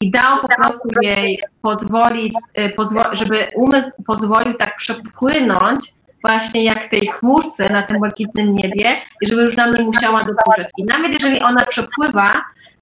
[0.00, 2.72] i dał po prostu jej pozwolić, y,
[3.12, 9.42] żeby umysł pozwolił tak przepłynąć właśnie jak tej chmurce na tym błękitnym niebie i żeby
[9.42, 10.68] już nam nie musiała dokuczać.
[10.76, 12.30] I nawet jeżeli ona przepływa,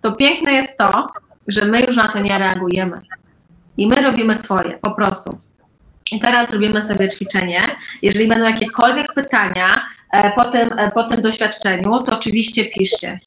[0.01, 1.07] to piękne jest to,
[1.49, 3.01] że my już na to nie reagujemy.
[3.77, 5.39] I my robimy swoje, po prostu.
[6.13, 7.63] I teraz robimy sobie ćwiczenie.
[8.03, 9.69] Jeżeli będą jakiekolwiek pytania
[10.13, 13.19] e, po, tym, e, po tym doświadczeniu, to oczywiście piszcie.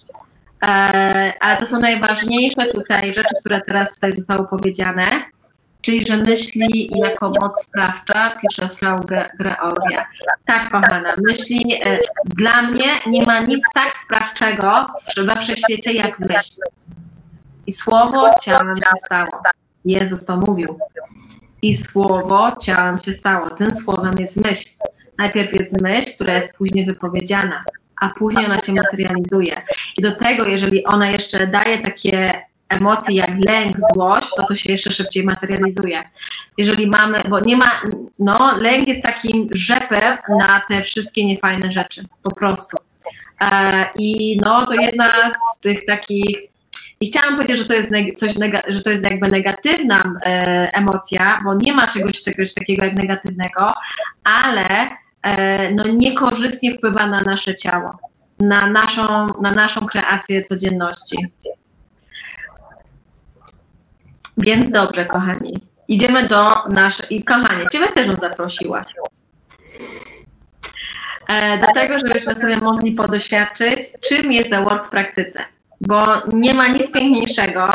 [0.63, 5.05] E, ale to są najważniejsze tutaj rzeczy, które teraz tutaj zostały powiedziane.
[5.81, 8.99] Czyli, że myśli jako moc sprawcza, pisze Frau
[9.41, 10.05] Georgia.
[10.45, 11.81] Tak, kochana, myśli
[12.25, 16.61] dla mnie nie ma nic tak sprawczego we wszechświecie jak myśl.
[17.67, 19.43] I słowo ciałem się stało.
[19.85, 20.79] Jezus to mówił.
[21.63, 23.49] I słowo ciałem się stało.
[23.49, 24.69] Tym słowem jest myśl.
[25.17, 27.63] Najpierw jest myśl, która jest później wypowiedziana,
[28.01, 29.61] a później ona się materializuje.
[29.97, 32.33] I do tego, jeżeli ona jeszcze daje takie
[32.69, 35.99] emocje jak lęk, złość, to to się jeszcze szybciej materializuje.
[36.57, 37.81] Jeżeli mamy, bo nie ma,
[38.19, 42.77] no lęk jest takim rzepem na te wszystkie niefajne rzeczy, po prostu.
[43.41, 45.09] E, I no to jedna
[45.55, 46.52] z tych takich
[47.03, 48.33] i chciałam powiedzieć, że to jest coś,
[48.67, 53.73] że to jest jakby negatywna e, emocja, bo nie ma czegoś, czegoś takiego jak negatywnego,
[54.23, 54.65] ale
[55.21, 57.99] e, no, niekorzystnie wpływa na nasze ciało,
[58.39, 61.17] na naszą, na naszą kreację codzienności.
[64.37, 65.53] Więc dobrze, kochani.
[65.87, 67.15] Idziemy do naszej.
[67.15, 68.85] I kochanie, Ciebie też bym zaprosiła.
[71.29, 75.45] E, do tego, żebyśmy sobie mogli podoświadczyć, czym jest The Work w praktyce.
[75.87, 76.01] Bo
[76.33, 77.69] nie ma nic piękniejszego,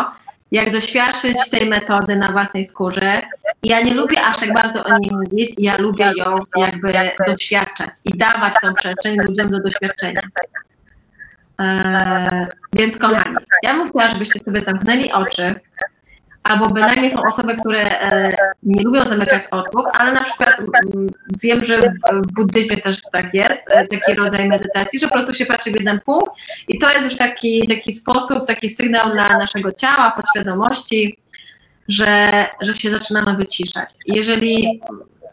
[0.53, 3.23] jak doświadczyć tej metody na własnej skórze.
[3.63, 6.93] Ja nie lubię aż tak bardzo o niej mówić, ja lubię ją jakby
[7.27, 10.21] doświadczać i dawać tą przestrzeń ludziom do doświadczenia.
[11.59, 15.55] Eee, więc kochani, ja bym chciała, żebyście sobie zamknęli oczy,
[16.43, 21.11] albo bynajmniej są osoby, które e, nie lubią zamykać oczu, ale na przykład mm,
[21.43, 21.79] wiem, że
[22.13, 25.79] w buddyzmie też tak jest, e, taki rodzaj medytacji, że po prostu się patrzy w
[25.79, 26.31] jeden punkt
[26.69, 31.19] i to jest już taki, taki sposób, taki sygnał dla naszego ciała, podświadomości,
[31.89, 33.89] że, że się zaczynamy wyciszać.
[34.07, 34.81] Jeżeli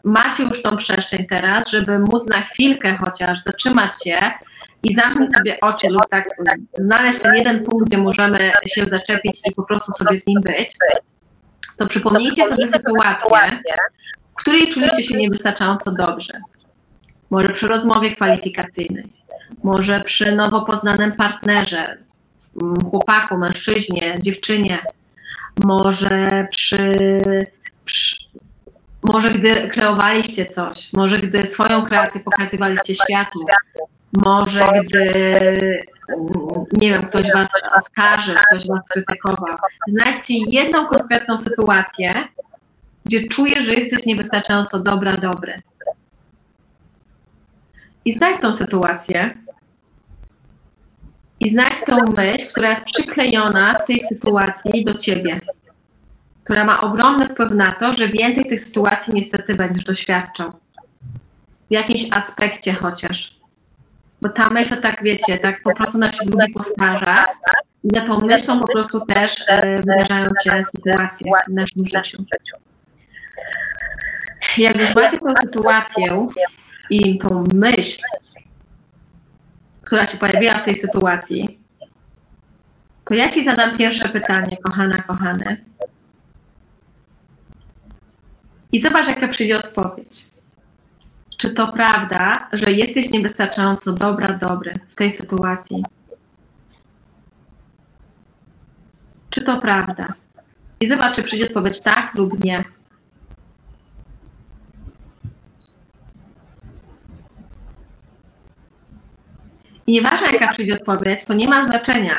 [0.04, 4.18] macie już tą przestrzeń teraz, żeby móc na chwilkę chociaż zatrzymać się
[4.90, 6.28] i zamknąć sobie oczy lub tak
[6.78, 10.68] znaleźć ten jeden punkt, gdzie możemy się zaczepić i po prostu sobie z nim być,
[11.76, 13.58] to przypomnijcie sobie sytuację,
[14.32, 16.40] w której czuliście się niewystarczająco dobrze.
[17.30, 19.08] Może przy rozmowie kwalifikacyjnej,
[19.62, 21.98] może przy nowo poznanym partnerze,
[22.62, 24.78] mm, chłopaku, mężczyźnie, dziewczynie,
[25.64, 26.94] może przy,
[27.84, 28.16] przy
[29.02, 33.38] może gdy kreowaliście coś, może gdy swoją kreację pokazywaliście światu,
[34.12, 35.02] może gdy,
[36.72, 39.56] nie wiem, ktoś was oskarży, ktoś was krytykował.
[39.88, 42.28] Znajdźcie jedną konkretną sytuację,
[43.04, 45.62] gdzie czujesz, że jesteś niewystarczająco dobra, dobry.
[48.04, 49.30] I znajdź tą sytuację
[51.40, 55.40] i znajdź tą myśl, która jest przyklejona w tej sytuacji do ciebie,
[56.44, 60.52] która ma ogromny wpływ na to, że więcej tych sytuacji niestety będziesz doświadczał.
[61.70, 63.35] W jakimś aspekcie chociaż.
[64.26, 67.26] Bo ta myśl, tak wiecie, tak po prostu na się lubi powtarzać.
[67.84, 72.56] I na tą myślą po prostu też e, wydarzają się sytuacje w naszym życiu.
[74.58, 76.28] Jak już macie tą sytuację
[76.90, 78.02] i tą myśl,
[79.82, 81.58] która się pojawiła w tej sytuacji,
[83.04, 85.64] to ja Ci zadam pierwsze pytanie, kochana, kochany.
[88.72, 90.35] I zobacz, jaka przyjdzie odpowiedź.
[91.36, 95.84] Czy to prawda, że jesteś niewystarczająco dobra, dobry w tej sytuacji?
[99.30, 100.14] Czy to prawda?
[100.80, 102.64] I zobacz, czy przyjdzie odpowiedź tak lub nie.
[109.86, 112.16] I nieważne jaka przyjdzie odpowiedź, to nie ma znaczenia.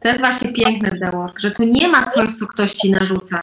[0.00, 2.90] To jest właśnie piękne w The Work, że tu nie ma coś, co ktoś ci
[2.90, 3.42] narzuca.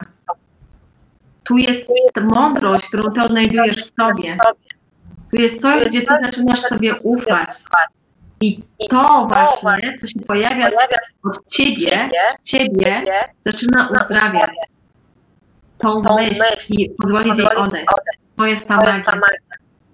[1.44, 1.90] Tu jest
[2.22, 4.36] mądrość, którą ty odnajdujesz w sobie.
[5.34, 7.48] Tu jest coś, gdzie ty zaczynasz sobie ufać.
[8.40, 10.68] I to właśnie, co się pojawia
[11.24, 13.02] od ciebie, z ciebie,
[13.46, 14.50] zaczyna uzdrawiać
[15.78, 17.86] tą myśl i pozwolić jej odejść.
[18.36, 19.24] To jest ta magia.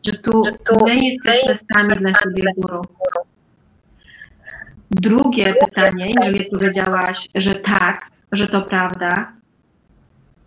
[0.06, 0.42] Że tu
[0.84, 2.82] my jesteśmy sami dla siebie górą.
[4.90, 9.32] Drugie pytanie, jeżeli powiedziałaś, że tak, że to prawda,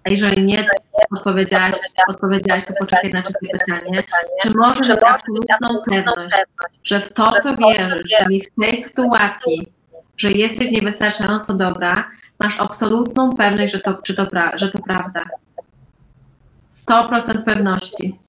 [0.03, 0.67] a jeżeli nie
[1.11, 1.73] odpowiedziałaś,
[2.07, 4.03] odpowiedziałaś to poczekaj na trzecie pytanie.
[4.41, 6.35] Czy możesz mieć absolutną pewność,
[6.83, 9.67] że w to, co wierzysz, czyli w tej sytuacji,
[10.17, 15.21] że jesteś niewystarczająco dobra, masz absolutną pewność, że to, czy to, że to prawda.
[16.71, 18.19] 100% pewności.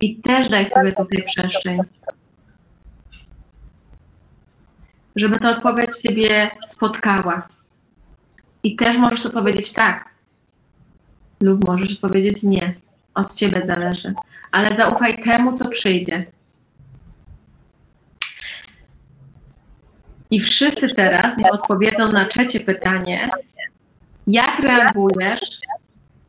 [0.00, 1.78] I też daj sobie tutaj przestrzeń.
[5.16, 7.48] Żeby ta odpowiedź Ciebie spotkała.
[8.64, 10.14] I też możesz odpowiedzieć tak.
[11.40, 12.74] Lub możesz odpowiedzieć nie.
[13.14, 14.14] Od Ciebie zależy.
[14.52, 16.26] Ale zaufaj temu, co przyjdzie.
[20.30, 23.28] I wszyscy teraz mi odpowiedzą na trzecie pytanie.
[24.26, 25.40] Jak reagujesz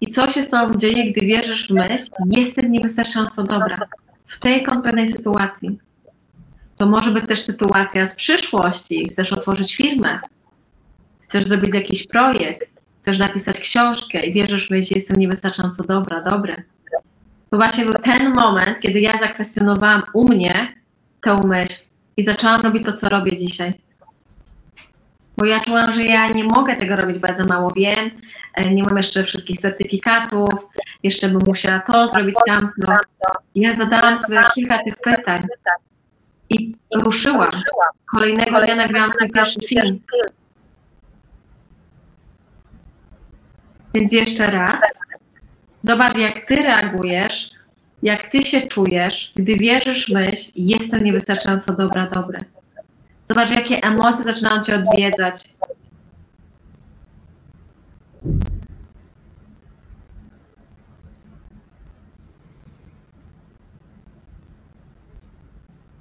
[0.02, 3.78] i co się z tobą dzieje, gdy wierzysz w myśl, jestem niewystarczająco dobra
[4.26, 5.80] w tej konkretnej sytuacji.
[6.78, 9.10] To może być też sytuacja z przyszłości.
[9.10, 10.20] Chcesz otworzyć firmę,
[11.36, 12.70] chcesz zrobić jakiś projekt,
[13.02, 16.64] chcesz napisać książkę i wierzysz w myśl, jestem niewystarczająco dobra, dobry.
[17.50, 20.76] To właśnie był ten moment, kiedy ja zakwestionowałam u mnie
[21.22, 21.84] tę myśl
[22.18, 23.74] i zaczęłam robić to, co robię dzisiaj.
[25.38, 28.12] Bo ja czułam, że ja nie mogę tego robić, za mało wiem,
[28.54, 30.50] e, nie mam jeszcze wszystkich certyfikatów,
[31.04, 32.94] jeszcze bym musiała to zrobić, tamto.
[33.56, 35.42] Ja zadałam sobie kilka tych pytań
[36.50, 37.52] i ruszyłam.
[38.12, 40.00] Kolejnego dnia nagrałam swój pierwszy film.
[43.96, 44.82] Więc jeszcze raz,
[45.82, 47.50] zobacz jak ty reagujesz,
[48.04, 52.40] jak ty się czujesz, gdy wierzysz myśl, jestem niewystarczająco dobra, dobry.
[53.30, 55.44] Zobacz, jakie emocje zaczynają cię odwiedzać.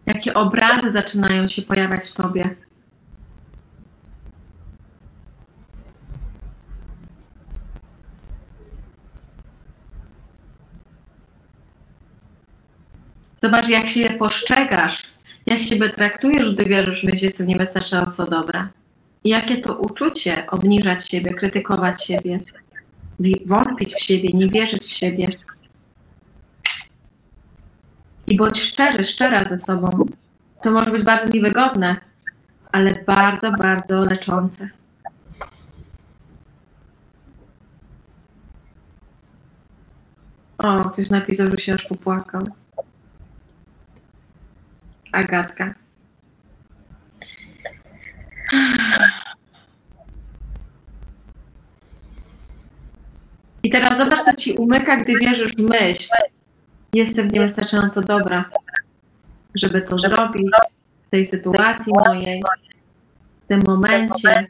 [0.06, 2.56] Jakie obrazy zaczynają się pojawiać w tobie.
[13.44, 15.02] Zobacz, jak się postrzegasz,
[15.46, 18.68] jak siebie traktujesz, gdy wierzysz, że jestem niewystarczająco dobra.
[19.24, 22.38] I jakie to uczucie obniżać siebie, krytykować siebie,
[23.46, 25.28] wątpić w siebie, nie wierzyć w siebie.
[28.26, 30.06] I bądź szczery, szczera ze sobą.
[30.62, 31.96] To może być bardzo niewygodne,
[32.72, 34.68] ale bardzo, bardzo leczące.
[40.58, 42.48] O, ktoś napisał, że się aż popłakał.
[45.14, 45.74] Agatka.
[53.62, 56.08] I teraz zobacz, co ci umyka, gdy wierzysz w myśl.
[56.94, 58.44] Jestem niewystarczająco dobra,
[59.54, 60.50] żeby to zrobić
[61.06, 62.42] w tej sytuacji mojej,
[63.44, 64.46] w tym momencie.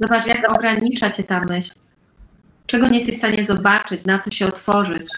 [0.00, 1.72] Zobacz, jak ogranicza cię ta myśl.
[2.66, 5.10] Czego nie jesteś w stanie zobaczyć, na co się otworzyć.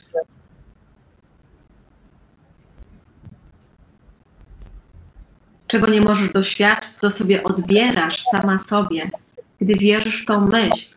[5.75, 9.11] Czego nie możesz doświadczyć, co sobie odbierasz sama sobie,
[9.61, 10.95] gdy wierzysz w tą myśl.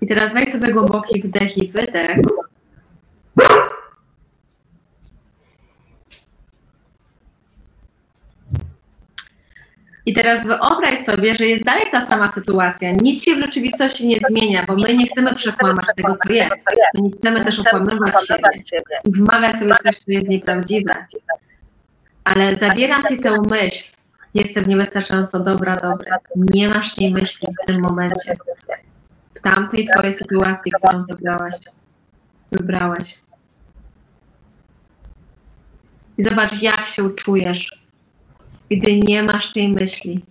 [0.00, 2.18] I teraz weź sobie głęboki wdech i wydech.
[10.14, 12.92] I teraz wyobraź sobie, że jest dalej ta sama sytuacja.
[12.92, 16.66] Nic się w rzeczywistości nie zmienia, bo my nie chcemy przekłamać tego, co jest.
[16.94, 21.06] My nie chcemy też okłamywać siebie i wmawiać sobie coś, co jest nieprawdziwe.
[22.24, 23.92] Ale zabieram ci tę myśl.
[24.34, 26.18] Jestem niewystarczająco dobra, dobra.
[26.36, 28.36] Nie masz tej myśli w tym momencie.
[29.34, 31.54] W tamtej twojej sytuacji, którą wybrałaś.
[32.52, 33.14] Wybrałeś.
[36.18, 37.83] I zobacz, jak się czujesz
[38.70, 40.24] gdy nie masz tej myśli.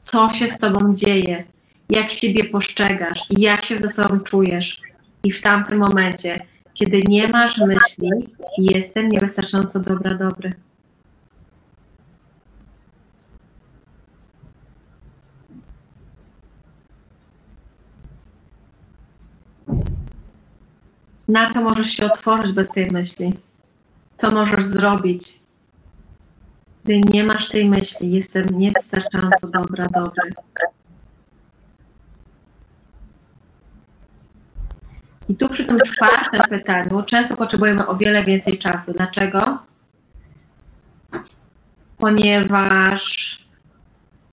[0.00, 1.44] Co się z tobą dzieje,
[1.90, 4.80] jak siebie postrzegasz i jak się ze sobą czujesz.
[5.24, 8.10] I w tamtym momencie, kiedy nie masz myśli,
[8.58, 10.52] jestem niewystarczająco dobra, dobry.
[21.28, 23.32] Na co możesz się otworzyć bez tej myśli?
[24.16, 25.43] Co możesz zrobić?
[26.84, 30.30] Gdy nie masz tej myśli, jestem niewystarczająco dobra, dobry.
[35.28, 38.92] I tu przy tym czwartym pytaniu często potrzebujemy o wiele więcej czasu.
[38.92, 39.58] Dlaczego?
[41.98, 43.38] Ponieważ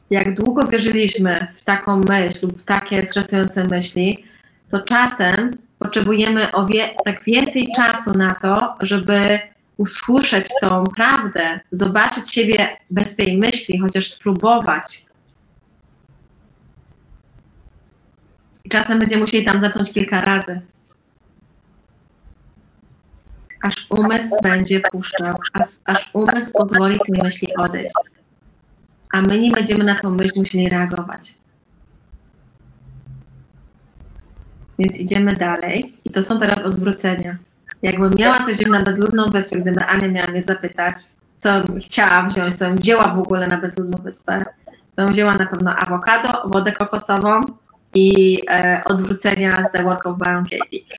[0.09, 4.25] jak długo wierzyliśmy w taką myśl lub w takie stresujące myśli,
[4.71, 9.39] to czasem potrzebujemy o wie, tak więcej czasu na to, żeby
[9.77, 15.05] usłyszeć tą prawdę, zobaczyć siebie bez tej myśli, chociaż spróbować.
[18.65, 20.61] I czasem będziemy musieli tam zacząć kilka razy.
[23.61, 27.93] Aż umysł będzie puszczał, aż, aż umysł pozwoli tej myśli odejść.
[29.11, 31.35] A my nie będziemy na tą myśl musieli reagować.
[34.79, 35.93] Więc idziemy dalej.
[36.05, 37.37] I to są teraz odwrócenia.
[37.81, 40.95] Jakbym miała coś na bezludną wyspę, gdyby Ania miała mnie zapytać,
[41.37, 41.55] co
[41.85, 44.45] chciała wziąć, co bym wzięła w ogóle na bezludną wyspę,
[44.95, 47.41] to bym wzięła na pewno awokado, wodę kokosową
[47.93, 50.79] i e, odwrócenia z The Work of Byron Katie.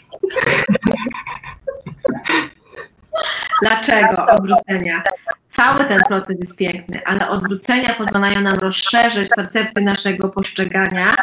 [3.62, 5.02] Dlaczego odwrócenia?
[5.48, 11.14] Cały ten proces jest piękny, ale odwrócenia pozwalają nam rozszerzyć percepcję naszego postrzegania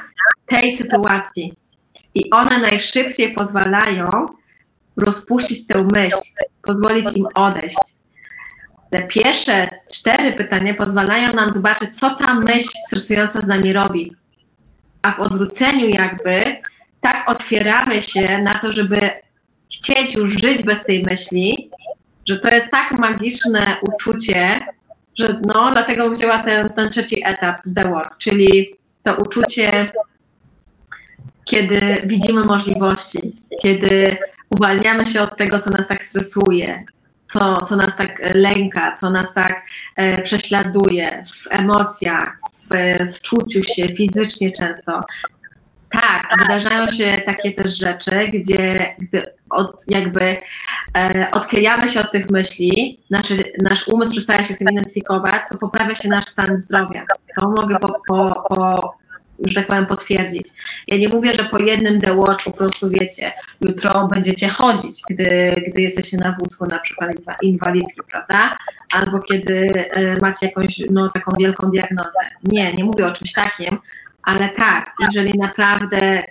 [0.46, 1.54] tej sytuacji.
[2.16, 4.10] I one najszybciej pozwalają
[5.00, 6.18] rozpuścić tę myśl,
[6.62, 7.78] pozwolić im odejść.
[8.90, 14.16] Te pierwsze cztery pytania pozwalają nam zobaczyć, co ta myśl stresująca z nami robi.
[15.02, 16.58] A w odwróceniu, jakby
[17.02, 19.10] tak otwieramy się na to, żeby
[19.74, 21.72] chcieć już żyć bez tej myśli,
[22.28, 24.60] że to jest tak magiczne uczucie,
[25.20, 29.86] że no, dlatego wzięła ten, ten trzeci etap z The Work, czyli to uczucie,
[31.46, 33.20] kiedy widzimy możliwości,
[33.62, 34.18] kiedy
[34.50, 36.84] uwalniamy się od tego, co nas tak stresuje,
[37.32, 39.62] co, co nas tak lęka, co nas tak
[39.96, 42.38] e, prześladuje w emocjach,
[42.72, 45.02] w, w czuciu się fizycznie często.
[45.92, 50.38] Tak, wydarzają się takie też rzeczy, gdzie gdy od, jakby
[50.98, 55.58] e, odklejamy się od tych myśli, nasz, nasz umysł przestaje się z tym identyfikować, to
[55.58, 57.06] poprawia się nasz stan zdrowia.
[57.40, 58.94] To mogę po, po, po,
[59.48, 60.48] że tak powiem, potwierdzić.
[60.88, 65.56] Ja nie mówię, że po jednym The Watch po prostu wiecie, jutro będziecie chodzić, gdy,
[65.68, 67.12] gdy jesteście na wózku na przykład
[67.42, 68.58] inwalidzkim, prawda?
[68.94, 72.20] Albo kiedy e, macie jakąś no, taką wielką diagnozę.
[72.44, 73.80] Nie, nie mówię o czymś takim,
[74.24, 76.24] ale tak, jeżeli naprawdę e,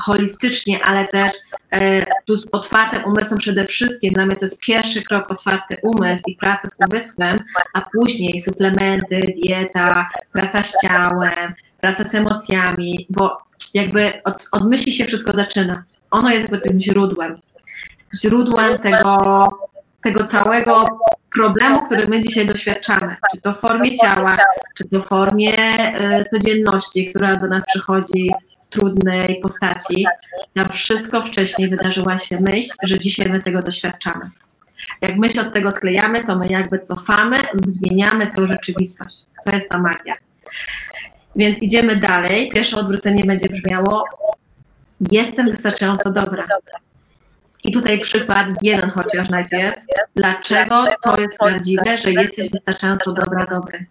[0.00, 1.32] holistycznie, ale też
[1.70, 6.22] e, tu z otwartym umysłem przede wszystkim, dla mnie to jest pierwszy krok otwarty umysł
[6.26, 7.36] i praca z umysłem,
[7.74, 13.38] a później suplementy, dieta, praca z ciałem, praca z emocjami, bo
[13.74, 15.84] jakby od, od myśli się wszystko zaczyna.
[16.10, 17.38] Ono jest jakby tym źródłem.
[18.16, 19.48] Źródłem tego,
[20.04, 20.86] tego całego
[21.34, 23.16] problemu, który my dzisiaj doświadczamy.
[23.34, 24.36] Czy to w formie ciała,
[24.78, 25.54] czy to w formie
[26.20, 28.30] y, codzienności, która do nas przychodzi
[28.66, 30.06] w trudnej postaci.
[30.54, 34.30] Tam wszystko wcześniej wydarzyła się myśl, że dzisiaj my tego doświadczamy.
[35.00, 39.16] Jak myśl od tego odklejamy, to my jakby cofamy, zmieniamy tę rzeczywistość.
[39.46, 40.14] To jest ta magia.
[41.36, 42.50] Więc idziemy dalej.
[42.54, 44.04] Pierwsze odwrócenie będzie brzmiało:
[45.10, 46.46] Jestem wystarczająco dobra.
[47.64, 49.76] I tutaj przykład jeden chociaż najpierw.
[50.16, 53.86] Dlaczego to jest prawdziwe, że jesteś wystarczająco dobra, dobry?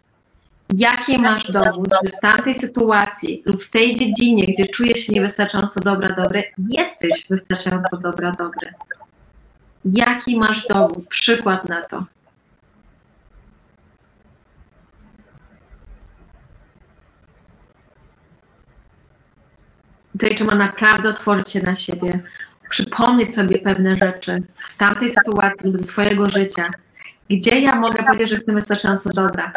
[0.77, 5.79] Jaki masz dowód, że w tamtej sytuacji lub w tej dziedzinie, gdzie czujesz się niewystarczająco
[5.79, 8.73] dobra, dobry, jesteś wystarczająco dobra, dobry?
[9.85, 12.05] Jaki masz dowód, przykład na to?
[20.11, 22.19] Tutaj trzeba naprawdę otworzyć się na siebie,
[22.69, 26.69] przypomnieć sobie pewne rzeczy z tamtej sytuacji lub ze swojego życia.
[27.29, 29.51] Gdzie ja mogę powiedzieć, że jestem wystarczająco dobra?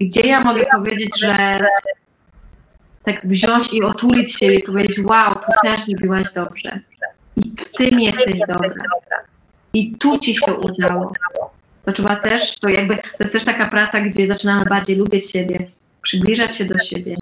[0.00, 1.58] Gdzie ja mogę powiedzieć, że
[3.04, 6.80] tak wziąć i otulić się i powiedzieć, wow, tu też zrobiłaś dobrze.
[7.36, 8.70] I w tym jesteś dobra.
[9.72, 11.12] I tu ci się udało.
[11.84, 15.70] To trzeba też, to jakby, to jest też taka praca, gdzie zaczynamy bardziej lubić siebie,
[16.02, 17.16] przybliżać się do siebie,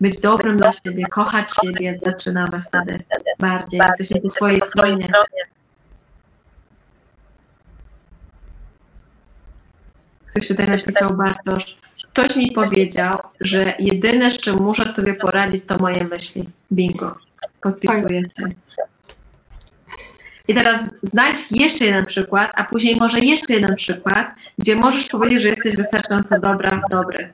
[0.00, 2.98] być dobrym dla siebie, kochać siebie, zaczynamy wtedy
[3.38, 3.80] bardziej.
[3.88, 5.08] Jesteśmy po swojej stronie.
[10.26, 11.78] Ktoś tutaj napisał Bartosz.
[12.12, 16.48] Ktoś mi powiedział, że jedyne, z czym muszę sobie poradzić, to moje myśli.
[16.72, 17.18] Bingo.
[17.62, 18.44] Podpisuję się.
[20.48, 25.42] I teraz znajdź jeszcze jeden przykład, a później może jeszcze jeden przykład, gdzie możesz powiedzieć,
[25.42, 27.32] że jesteś wystarczająco dobra, dobry.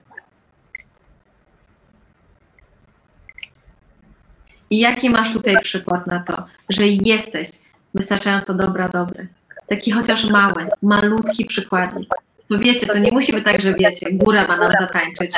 [4.71, 7.49] I jaki masz tutaj przykład na to, że jesteś
[7.95, 9.27] wystarczająco dobra, dobry?
[9.67, 12.09] Taki chociaż mały, malutki przykładzik.
[12.49, 15.37] To wiecie, to nie musi być tak, że wiecie, góra ma nam zatańczyć,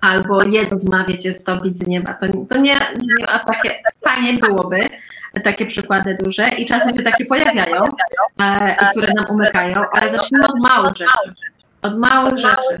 [0.00, 2.14] albo Jezus ma, wiecie, stąpić z nieba.
[2.14, 4.80] To, to nie, nie, a takie fajnie byłoby,
[5.44, 7.84] takie przykłady duże i czasem się takie pojawiają,
[8.40, 11.34] e, które nam umykają, ale zacznijmy od małych rzeczy.
[11.82, 12.78] Od małych rzeczy,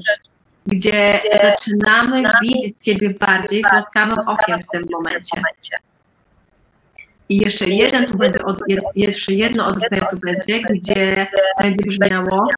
[0.66, 5.40] gdzie zaczynamy widzieć siebie bardziej z łaskawym okiem w tym momencie.
[7.28, 8.58] I jeszcze jeden tu będzie, od,
[8.96, 11.26] jeszcze jedno odwrócenie tu będzie, gdzie
[11.62, 12.48] będzie brzmiało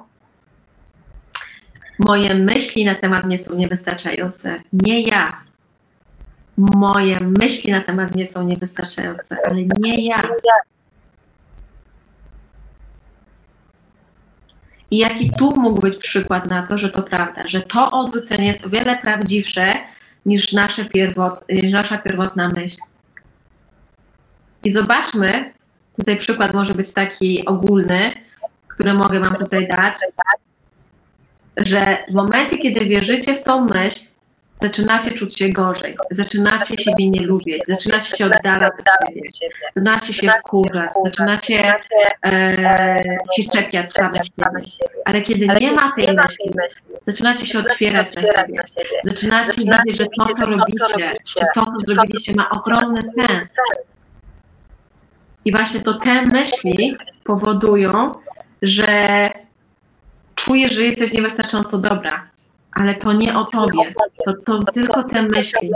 [1.98, 4.60] Moje myśli na temat mnie są niewystarczające.
[4.72, 5.40] Nie ja.
[6.56, 10.22] moje myśli na temat mnie są niewystarczające, ale nie ja.
[14.90, 18.66] I jaki tu mógł być przykład na to, że to prawda, że to odwrócenie jest
[18.66, 19.74] o wiele prawdziwsze
[20.26, 22.76] niż, nasze pierwot, niż nasza pierwotna myśl.
[24.64, 25.52] I zobaczmy,
[25.98, 28.12] tutaj przykład może być taki ogólny,
[28.68, 29.94] który mogę Wam tutaj dać,
[31.56, 34.06] że w momencie, kiedy wierzycie w tą myśl,
[34.60, 40.30] zaczynacie czuć się gorzej, zaczynacie siebie nie lubić, zaczynacie się oddalać od siebie, zaczynacie się
[40.38, 41.74] wkurzać, zaczynacie
[42.26, 42.96] e,
[43.36, 44.90] się czepiać samych siebie.
[45.04, 46.50] Ale kiedy nie ma tej myśli,
[47.06, 48.62] zaczynacie się otwierać na siebie,
[49.04, 53.56] zaczynacie widzieć, że to, co robicie, że to, co zrobiliście, ma ogromny sens.
[55.44, 58.14] I właśnie to te myśli powodują,
[58.62, 59.30] że
[60.34, 62.28] czujesz, że jesteś niewystarczająco dobra,
[62.76, 63.92] ale to nie o tobie,
[64.24, 65.70] to, to tylko te myśli.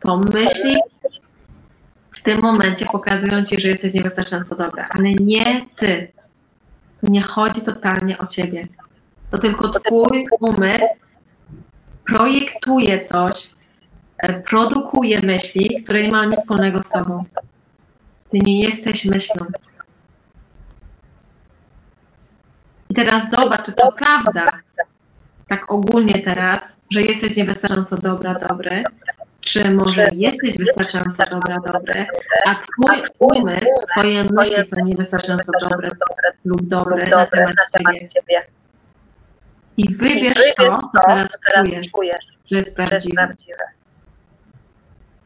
[0.00, 0.76] To myśli
[2.10, 6.12] w tym momencie pokazują ci, że jesteś niewystarczająco dobra, ale nie ty.
[7.00, 8.68] To nie chodzi totalnie o ciebie.
[9.30, 10.86] To tylko twój umysł
[12.06, 13.50] projektuje coś,
[14.18, 17.24] e, produkuje myśli, które nie mają nic wspólnego z tobą.
[18.30, 19.46] Ty nie jesteś myślą.
[22.90, 24.44] I teraz zobacz, czy to prawda,
[25.50, 28.84] tak ogólnie teraz, że jesteś niewystarczająco dobra, dobry,
[29.40, 32.06] czy może jesteś wystarczająco dobra, dobry,
[32.46, 35.90] a twój umysł, twoje myśli są niewystarczająco dobre
[36.44, 38.42] lub dobre na temat ciebie.
[39.76, 41.28] I wybierz to, co teraz
[41.94, 43.28] czujesz, że jest prawdziwe.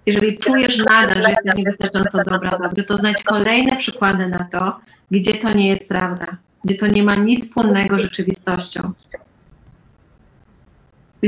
[0.07, 5.35] Jeżeli czujesz nadal, że jesteś niewystarczająco dobra, dobry, to znajdź kolejne przykłady na to, gdzie
[5.35, 6.27] to nie jest prawda,
[6.65, 8.93] gdzie to nie ma nic wspólnego z rzeczywistością.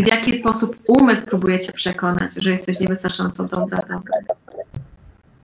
[0.05, 4.13] W jaki sposób umysł próbuje cię przekonać, że jesteś niewystarczająco dobra, dobry.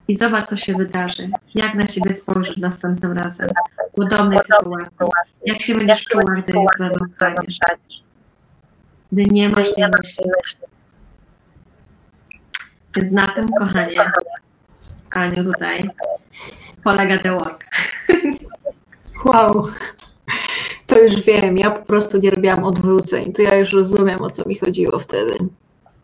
[0.08, 1.30] I zobacz, co się wydarzy.
[1.54, 3.48] Jak na siebie spojrzysz następnym razem
[3.92, 5.14] w podobnej sytuacji.
[5.46, 7.58] Jak się będziesz czuła, gdy jutro wstaniesz.
[9.12, 10.24] Gdy nie masz tej myśli.
[12.96, 14.12] Więc na tym, kochanie,
[15.10, 15.90] Aniu, tutaj
[16.84, 17.64] polega the work.
[19.24, 19.62] Wow.
[20.92, 24.48] To już wiem, ja po prostu nie robiłam odwróceń, to ja już rozumiem, o co
[24.48, 25.34] mi chodziło wtedy.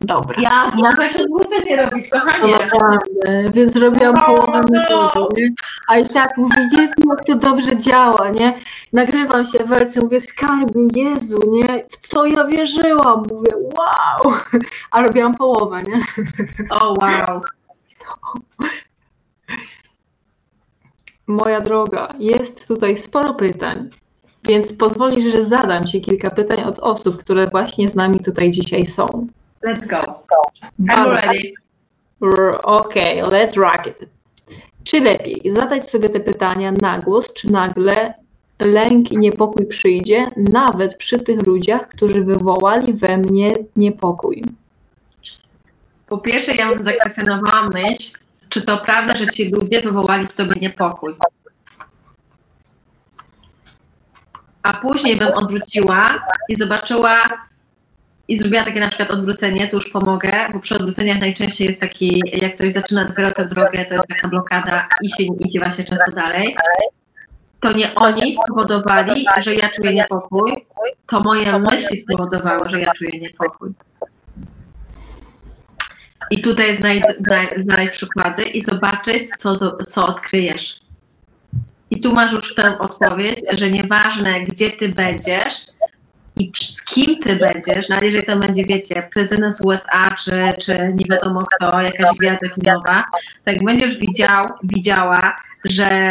[0.01, 0.41] Dobra.
[0.41, 2.53] Ja mogę się odwrócenie robić, No kochanie.
[2.53, 5.49] naprawdę, więc robiłam połowę metody, nie?
[5.89, 8.59] A i tak mówię, Jezu, jak to dobrze działa, nie?
[8.93, 11.84] Nagrywam się w wersji, mówię, skarby, Jezu, nie?
[11.91, 13.22] W co ja wierzyłam?
[13.30, 14.34] Mówię, wow!
[14.91, 16.01] A robiłam połowę, nie?
[16.70, 17.43] O, wow.
[21.26, 23.91] Moja droga, jest tutaj sporo pytań,
[24.45, 28.86] więc pozwolisz, że zadam Ci kilka pytań od osób, które właśnie z nami tutaj dzisiaj
[28.86, 29.26] są.
[29.64, 30.22] Let's go.
[30.80, 31.53] I'm ready.
[32.62, 34.09] Okej, let's rock it.
[34.84, 38.14] Czy lepiej zadać sobie te pytania na głos, czy nagle
[38.61, 44.45] lęk i niepokój przyjdzie, nawet przy tych ludziach, którzy wywołali we mnie niepokój?
[46.07, 48.18] Po pierwsze, ja bym zakwestionowała myśl,
[48.49, 51.14] czy to prawda, że ci ludzie wywołali w tobie niepokój.
[54.63, 57.23] A później bym odwróciła i zobaczyła
[58.29, 62.23] i zrobiła takie na przykład odwrócenie, tu już pomogę, bo przy odwróceniach najczęściej jest taki,
[62.33, 66.13] jak ktoś zaczyna dopiero tę drogę, to jest taka blokada i się idzie właśnie często
[66.13, 66.57] dalej.
[67.61, 70.67] To nie oni spowodowali, że ja czuję niepokój,
[71.07, 73.71] to moje myśli spowodowały, że ja czuję niepokój.
[76.31, 77.05] I tutaj znajdź,
[77.57, 80.81] znaleźć przykłady i zobaczyć, co, co odkryjesz.
[81.91, 85.55] I tu masz już tę odpowiedź, że nieważne, gdzie ty będziesz
[86.39, 90.95] i z kim ty będziesz, nawet jeżeli to będzie, wiecie, prezydent z USA, czy, czy
[90.95, 93.05] nie wiadomo kto, jakaś gwiazda filmowa,
[93.45, 96.11] tak będziesz widział, widziała, że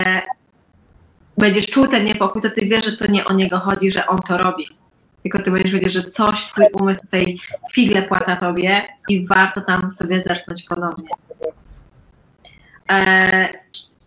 [1.37, 4.17] będziesz czuł ten niepokój, to ty wiesz, że to nie o niego chodzi, że on
[4.17, 4.67] to robi.
[5.23, 7.39] Tylko ty będziesz wiedzieć, że coś twój umysł tej
[7.73, 11.09] figle płata tobie i warto tam sobie zerknąć ponownie.
[12.91, 13.49] E,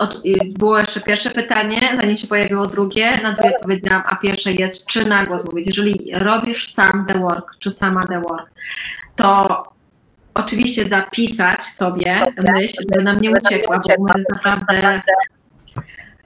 [0.01, 3.21] od, i było jeszcze pierwsze pytanie, zanim się pojawiło drugie.
[3.23, 5.67] Na drugie powiedziałam, a pierwsze jest, czy na głos mówić.
[5.67, 8.51] Jeżeli robisz sam the work, czy sama the work,
[9.17, 9.63] to
[10.35, 12.23] oczywiście zapisać sobie
[12.53, 15.03] myśl, żeby nam nie uciekła, bo umysł jest naprawdę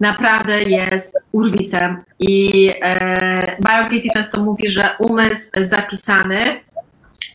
[0.00, 2.04] naprawdę jest urwisem.
[2.18, 6.60] I e, Byron Katie często mówi, że umysł zapisany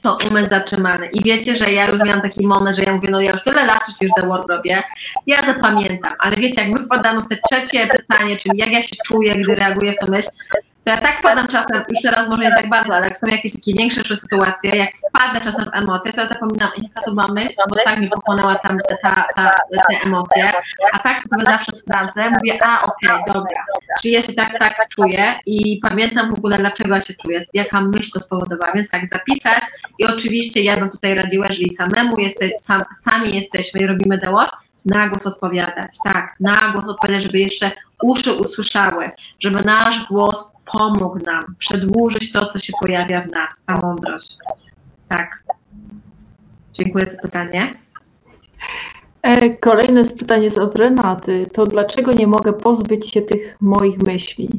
[0.01, 1.07] to umysł zatrzymany.
[1.07, 3.65] I wiecie, że ja już miałam taki moment, że ja mówię, no ja już tyle
[3.65, 4.83] lat przecież The Work robię,
[5.27, 8.95] ja zapamiętam, ale wiecie, jak my wpadamy w te trzecie pytanie, czyli jak ja się
[9.05, 10.29] czuję, gdy reaguję w tę myśl,
[10.89, 13.53] to ja tak wpadam czasem, już teraz może nie tak bardzo, ale jak są jakieś
[13.53, 17.53] takie większe sytuacje, jak wpadnę czasem w emocje, to ja zapominam, jaka to ma myśl,
[17.69, 20.51] bo tak mi pochłonęła tam ta, ta, ta, te emocje,
[20.93, 23.65] a tak sobie zawsze sprawdzę, mówię, a okej, okay, dobra,
[24.01, 27.81] czy ja się tak, tak czuję i pamiętam w ogóle, dlaczego ja się czuję, jaka
[27.81, 29.63] myśl to spowodowała, więc tak zapisać.
[29.99, 34.45] I oczywiście ja bym tutaj radziła, jeżeli samemu jesteś, sam, sami jesteśmy i robimy deło,
[34.85, 37.71] na głos odpowiadać, tak, na głos odpowiadać, żeby jeszcze
[38.03, 43.77] uszy usłyszały, żeby nasz głos pomógł nam przedłużyć to, co się pojawia w nas, ta
[43.77, 44.37] mądrość.
[45.07, 45.43] Tak.
[46.73, 47.73] Dziękuję za pytanie.
[49.21, 51.45] E, kolejne pytanie jest od Renaty.
[51.53, 54.49] To dlaczego nie mogę pozbyć się tych moich myśli?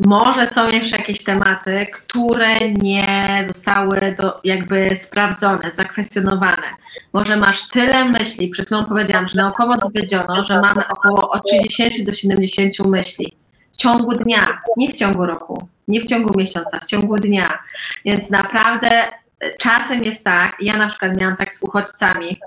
[0.00, 6.76] Może są jeszcze jakieś tematy, które nie zostały do, jakby sprawdzone, zakwestionowane.
[7.12, 12.04] Może masz tyle myśli, przed chwilą powiedziałam, że naukowo dowiedziono, że mamy około od 30
[12.04, 13.37] do 70 myśli
[13.78, 17.58] w ciągu dnia, nie w ciągu roku, nie w ciągu miesiąca, w ciągu dnia.
[18.04, 19.12] Więc naprawdę e,
[19.58, 22.38] czasem jest tak, ja na przykład miałam tak z uchodźcami,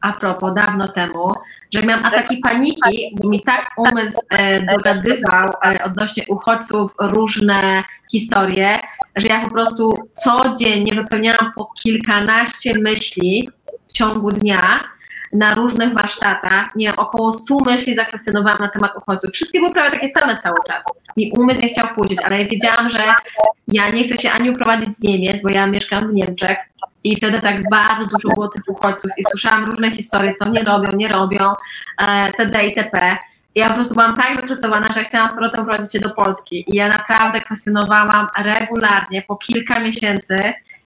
[0.00, 1.32] a propos, dawno temu,
[1.74, 8.78] że miałam ataki paniki, bo mi tak umysł e, dogadywał e, odnośnie uchodźców różne historie,
[9.16, 13.48] że ja po prostu codziennie wypełniałam po kilkanaście myśli
[13.88, 14.80] w ciągu dnia
[15.32, 16.76] na różnych warsztatach.
[16.76, 19.30] Nie około stu myśli zakwestionowałam na temat uchodźców.
[19.30, 20.84] Wszystkie były prawie takie same cały czas.
[21.16, 23.02] Mi umysł nie chciał pójść, ale ja wiedziałam, że
[23.68, 26.56] ja nie chcę się ani uprowadzić z Niemiec, bo ja mieszkam w Niemczech,
[27.04, 30.88] i wtedy tak bardzo dużo było tych uchodźców i słyszałam różne historie, co nie robią,
[30.96, 31.52] nie robią,
[31.98, 32.64] e, td.
[32.64, 33.16] itp.
[33.54, 36.64] I ja po prostu byłam tak zestresowana, że chciałam z powrotem prowadzić się do Polski.
[36.72, 40.38] I ja naprawdę kwestionowałam regularnie, po kilka miesięcy,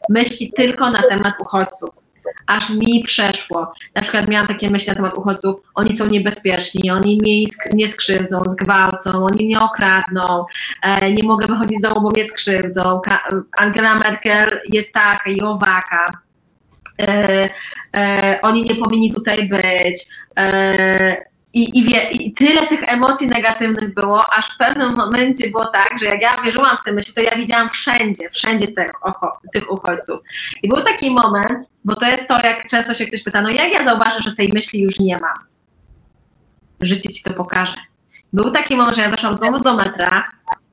[0.09, 2.04] myśli tylko na temat uchodźców.
[2.47, 3.73] Aż mi przeszło.
[3.95, 8.43] Na przykład miałam takie myśli na temat uchodźców, oni są niebezpieczni, oni mnie nie skrzywdzą,
[8.47, 10.45] zgwałcą, oni mnie okradną,
[10.83, 13.01] e, nie mogę wychodzić z domu, bo mnie skrzywdzą.
[13.59, 16.07] Angela Merkel jest taka i owaka.
[17.01, 17.49] E,
[17.97, 20.07] e, oni nie powinni tutaj być.
[21.55, 25.97] I, i, wie, I tyle tych emocji negatywnych było, aż w pewnym momencie było tak,
[26.01, 28.93] że jak ja wierzyłam w te myśli, to ja widziałam wszędzie, wszędzie tych,
[29.53, 30.21] tych uchodźców.
[30.63, 33.73] I był taki moment, bo to jest to, jak często się ktoś pyta, no jak
[33.73, 35.35] ja zauważę, że tej myśli już nie ma?
[36.81, 37.77] Życie ci to pokaże.
[38.33, 40.31] Był taki moment, że ja weszłam znowu do metra,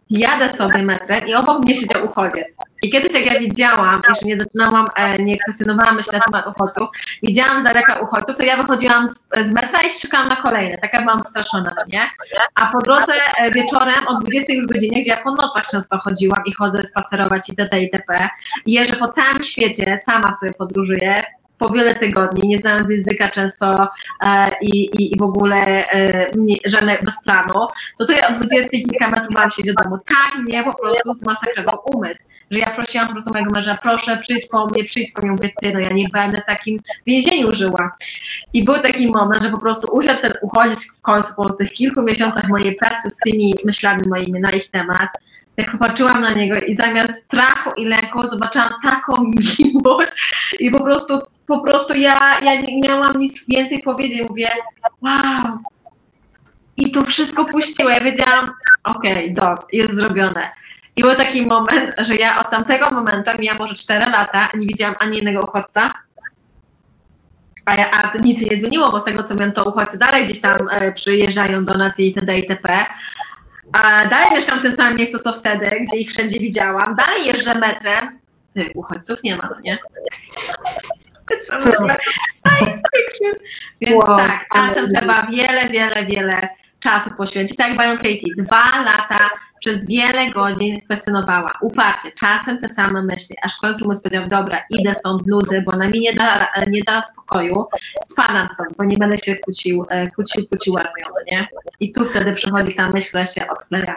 [0.10, 2.58] jadę sobie metrem i obok mnie siedział uchodziec.
[2.82, 6.90] I kiedyś jak ja widziałam, jeszcze nie zaczynałam, e, nie kwestionowałam myśli na temat uchodźców,
[7.24, 9.14] widziałam z daleka uchodźców, to ja wychodziłam z,
[9.48, 10.78] z metra i czekałam na kolejne.
[10.78, 12.02] Taka byłam wystraszona, no nie?
[12.56, 16.44] A po drodze e, wieczorem o 20 już godzinie, gdzie ja po nocach często chodziłam
[16.46, 17.82] i chodzę spacerować itd.
[17.82, 18.30] itp.
[18.66, 21.24] I jeżdżę po całym świecie, sama sobie podróżuję,
[21.62, 23.88] po wiele tygodni, nie znając języka często
[24.24, 28.70] e, i, i, w ogóle e, nie, żadne, bez planu, to to ja od 20
[28.70, 29.98] kilka metrów mam siedzieć do domu.
[29.98, 34.48] Tak mnie po prostu zmasakrował umysł, że ja prosiłam po prostu mojego męża, proszę przyjdź
[34.48, 37.92] po mnie, przyjdź po mnie, mówię, ty, no ja nie będę w takim więzieniu żyła.
[38.54, 42.02] I był taki moment, że po prostu usiadł ten uchodzić w końcu po tych kilku
[42.02, 45.10] miesiącach mojej pracy z tymi myślami moimi na ich temat,
[45.62, 50.12] jak popatrzyłam na niego i zamiast strachu i lęku zobaczyłam taką miłość
[50.60, 54.30] i po prostu po prostu ja, ja nie miałam nic więcej powiedzieć.
[54.30, 54.50] Mówię,
[55.02, 55.58] wow.
[56.78, 57.90] I to wszystko puściło.
[57.90, 58.50] Ja wiedziałam,
[58.84, 60.50] okej, okay, jest zrobione.
[60.96, 64.96] I był taki moment, że ja od tamtego momentu, ja może 4 lata, nie widziałam
[65.00, 65.92] ani jednego uchodźca.
[67.66, 70.26] A, ja, a nic się nie zmieniło, bo z tego co wiem, to uchodźcy dalej
[70.26, 72.38] gdzieś tam e, przyjeżdżają do nas i itd.
[72.38, 72.86] itp.
[73.72, 76.94] A dalej mieszkam w tym samym miejscu co wtedy, gdzie ich wszędzie widziałam.
[76.94, 78.20] Dalej jeżdżę metrem.
[78.54, 79.78] Ty, uchodźców nie ma, no nie?
[82.48, 83.34] science fiction.
[83.82, 86.50] Więc wow, tak, czasem trzeba wiele, wiele, wiele
[86.80, 87.58] czasu poświęcić.
[87.58, 89.30] Tak jak Byron Katie, dwa lata
[89.62, 94.64] przez wiele godzin kwestionowała, uparcie, czasem te same myśli, aż w końcu mu powiedział, dobra,
[94.70, 97.66] idę stąd nudy, bo na mnie nie da, nie da spokoju,
[98.06, 101.48] spadam stąd, bo nie będę się kłócił, e, kłócił, kłóciła z nią, nie?
[101.80, 103.96] I tu wtedy przychodzi ta myśl, która się odkleja.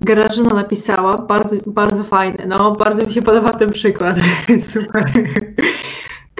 [0.00, 4.16] Grażyna napisała, bardzo, bardzo fajne, no bardzo mi się podoba ten przykład,
[4.72, 5.12] super.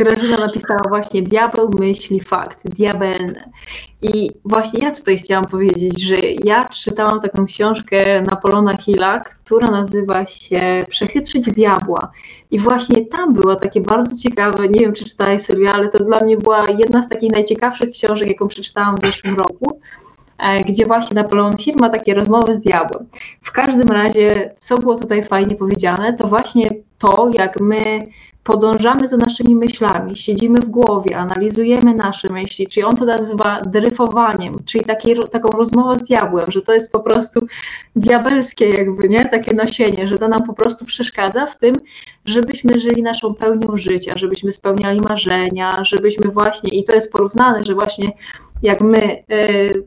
[0.01, 3.51] Grażyna napisała właśnie diabeł myśli fakt, diabelne.
[4.03, 10.26] I właśnie ja tutaj chciałam powiedzieć, że ja czytałam taką książkę Napolona Hilla, która nazywa
[10.26, 12.12] się Przechytrzyć diabła.
[12.51, 16.20] I właśnie tam było takie bardzo ciekawe, nie wiem czy czytałeś serial, ale to dla
[16.20, 19.80] mnie była jedna z takich najciekawszych książek, jaką przeczytałam w zeszłym roku
[20.66, 23.07] gdzie właśnie Napoleon Hill ma takie rozmowy z diabłem.
[23.43, 28.07] W każdym razie, co było tutaj fajnie powiedziane, to właśnie to, jak my
[28.45, 34.55] podążamy za naszymi myślami, siedzimy w głowie, analizujemy nasze myśli, czyli on to nazywa dryfowaniem,
[34.64, 37.47] czyli takie, taką rozmowę z diabłem, że to jest po prostu
[37.97, 39.28] diabelskie jakby, nie?
[39.28, 41.74] Takie nasienie, że to nam po prostu przeszkadza w tym,
[42.24, 47.74] żebyśmy żyli naszą pełnią życia, żebyśmy spełniali marzenia, żebyśmy właśnie, i to jest porównane, że
[47.74, 48.12] właśnie
[48.62, 49.82] jak my y, y,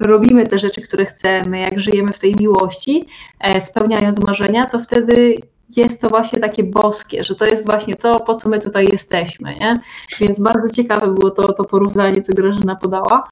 [0.00, 3.06] robimy te rzeczy, które chcemy, jak żyjemy w tej miłości,
[3.40, 5.36] e, spełniając marzenia, to wtedy
[5.76, 9.54] jest to właśnie takie boskie, że to jest właśnie to, po co my tutaj jesteśmy,
[9.54, 9.80] nie?
[10.20, 13.28] Więc bardzo ciekawe było to, to porównanie, co Grażyna podała.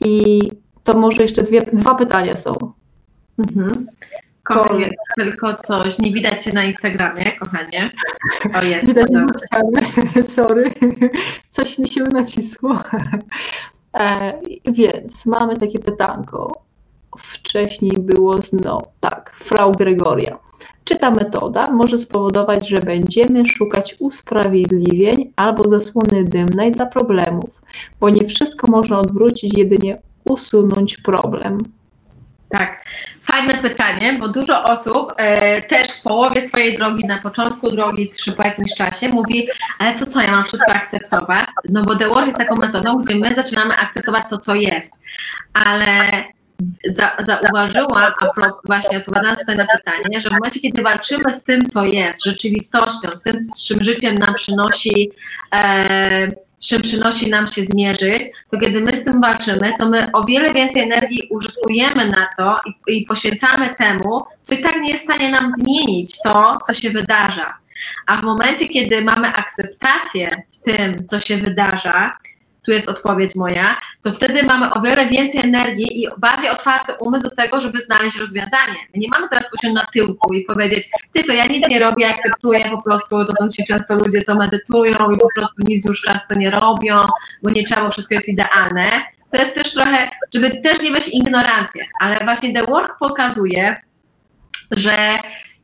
[0.00, 0.50] I
[0.84, 2.72] to może jeszcze dwie, dwa pytania są.
[3.38, 3.86] Mhm.
[4.42, 7.90] Kochanie, tylko coś, nie widać cię na Instagramie, kochanie.
[8.54, 8.86] O, jest.
[8.86, 9.26] Widać na
[10.28, 10.70] sorry,
[11.48, 12.78] coś mi się nacisło.
[13.94, 14.40] E,
[14.72, 16.64] więc mamy takie pytanko.
[17.18, 20.38] Wcześniej było no tak, Frau Gregoria.
[20.84, 27.62] Czy ta metoda może spowodować, że będziemy szukać usprawiedliwień albo zasłony dymnej dla problemów,
[28.00, 31.58] bo nie wszystko można odwrócić, jedynie usunąć problem?
[32.58, 32.84] Tak,
[33.22, 38.32] fajne pytanie, bo dużo osób e, też w połowie swojej drogi, na początku drogi, czy
[38.32, 39.48] po jakimś czasie mówi,
[39.78, 41.44] ale co, co, ja mam wszystko akceptować?
[41.68, 44.94] No bo The Work jest taką metodą, gdzie my zaczynamy akceptować to, co jest,
[45.52, 45.88] ale
[46.88, 51.66] za, zauważyłam, a właśnie odpowiadając tutaj na pytanie, że w momencie, kiedy walczymy z tym,
[51.66, 55.10] co jest rzeczywistością, z tym, z czym życiem nam przynosi,
[55.54, 56.28] e,
[56.58, 60.24] z czym przynosi nam się zmierzyć, to kiedy my z tym walczymy, to my o
[60.24, 65.02] wiele więcej energii użytkujemy na to i, i poświęcamy temu, co i tak nie jest
[65.02, 67.58] w stanie nam zmienić to, co się wydarza.
[68.06, 72.16] A w momencie, kiedy mamy akceptację w tym, co się wydarza,
[72.64, 77.22] tu jest odpowiedź moja, to wtedy mamy o wiele więcej energii i bardziej otwarty umysł
[77.22, 78.76] do tego, żeby znaleźć rozwiązanie.
[78.94, 82.70] Nie mamy teraz usiąść na tyłku i powiedzieć, ty to ja nic nie robię, akceptuję
[82.70, 86.34] po prostu, to są ci często ludzie, co medytują i po prostu nic już często
[86.36, 87.00] nie robią,
[87.42, 88.86] bo nie trzeba, wszystko jest idealne.
[89.30, 93.76] To jest też trochę, żeby też nie być ignorancję, ale właśnie The Work pokazuje,
[94.70, 94.96] że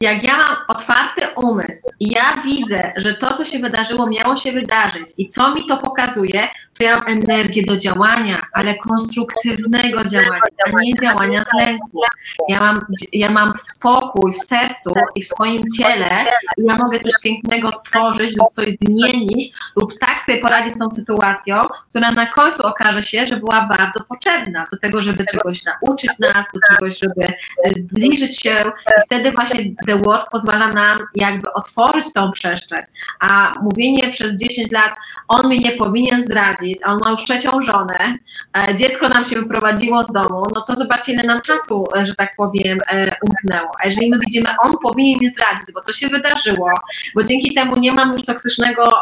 [0.01, 4.53] jak ja mam otwarty umysł i ja widzę, że to, co się wydarzyło, miało się
[4.53, 6.49] wydarzyć i co mi to pokazuje,
[6.81, 12.01] to ja mam energię do działania, ale konstruktywnego działania, a nie działania z lęku.
[12.49, 16.25] Ja mam, ja mam spokój w sercu i w swoim ciele
[16.59, 20.91] i ja mogę coś pięknego stworzyć lub coś zmienić lub tak sobie poradzić z tą
[20.91, 26.11] sytuacją, która na końcu okaże się, że była bardzo potrzebna do tego, żeby czegoś nauczyć
[26.19, 27.27] nas, do czegoś, żeby
[27.65, 32.85] e, zbliżyć się i wtedy właśnie The Word pozwala nam jakby otworzyć tą przestrzeń,
[33.21, 34.93] a mówienie przez 10 lat,
[35.29, 38.15] on mnie nie powinien zdradzić, a on ma już trzecią żonę,
[38.57, 42.15] e, dziecko nam się wyprowadziło z domu, no to zobaczcie, ile nam czasu, e, że
[42.15, 43.71] tak powiem, e, umknęło.
[43.83, 46.71] A jeżeli my widzimy, on powinien mnie zdradzić, bo to się wydarzyło,
[47.15, 48.95] bo dzięki temu nie mam już toksycznego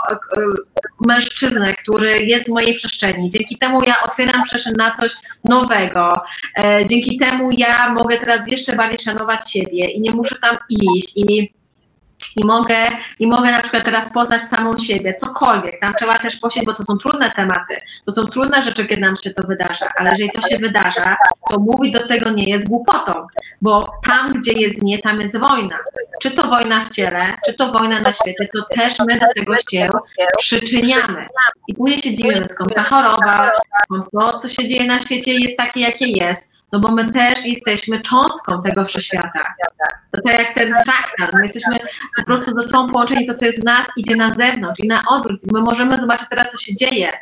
[1.07, 3.29] mężczyznę, który jest w mojej przestrzeni.
[3.31, 5.13] Dzięki temu ja otwieram przestrzeń na coś
[5.45, 6.09] nowego.
[6.89, 11.58] Dzięki temu ja mogę teraz jeszcze bardziej szanować siebie i nie muszę tam iść i
[12.39, 12.77] i mogę,
[13.19, 16.85] i mogę na przykład teraz poznać samą siebie, cokolwiek, tam trzeba też posieć, bo to
[16.85, 20.49] są trudne tematy, to są trudne rzeczy, kiedy nam się to wydarza, ale jeżeli to
[20.49, 21.17] się wydarza,
[21.51, 23.27] to mówić do tego nie jest głupotą,
[23.63, 25.79] bo tam, gdzie jest nie, tam jest wojna.
[26.23, 29.55] Czy to wojna w ciele, czy to wojna na świecie, to też my do tego
[29.71, 29.89] się
[30.39, 31.27] przyczyniamy.
[31.69, 33.51] I później się dziwimy, skąd ta choroba,
[33.85, 37.47] skąd to, co się dzieje na świecie jest takie, jakie jest, no bo my też
[37.47, 39.55] jesteśmy cząstką tego wszechświata.
[40.11, 41.77] To tak jak ten fraktal, my jesteśmy
[42.17, 45.03] po prostu ze sobą połączeni, to co jest z nas idzie na zewnątrz i na
[45.11, 45.41] odwrót.
[45.53, 47.13] My możemy zobaczyć teraz, co się dzieje.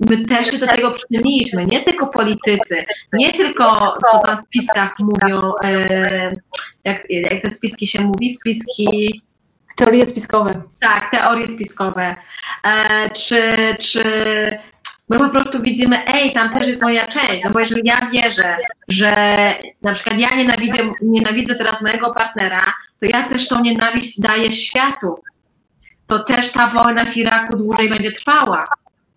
[0.00, 4.94] My też się do tego przyczyniliśmy, nie tylko politycy, nie tylko co tam w spiskach
[4.98, 6.36] mówią, e,
[6.84, 9.20] jak, jak te spiski się mówi, spiski...
[9.76, 10.62] Teorie spiskowe.
[10.80, 12.16] Tak, teorie spiskowe.
[12.64, 14.04] E, czy, czy
[15.12, 18.56] my po prostu widzimy, ej, tam też jest moja część, no bo jeżeli ja wierzę,
[18.88, 19.14] że
[19.82, 22.62] na przykład ja nienawidzę, nienawidzę teraz mojego partnera,
[23.00, 25.14] to ja też tą nienawiść daję światu.
[26.06, 28.68] To też ta wojna w Iraku dłużej będzie trwała.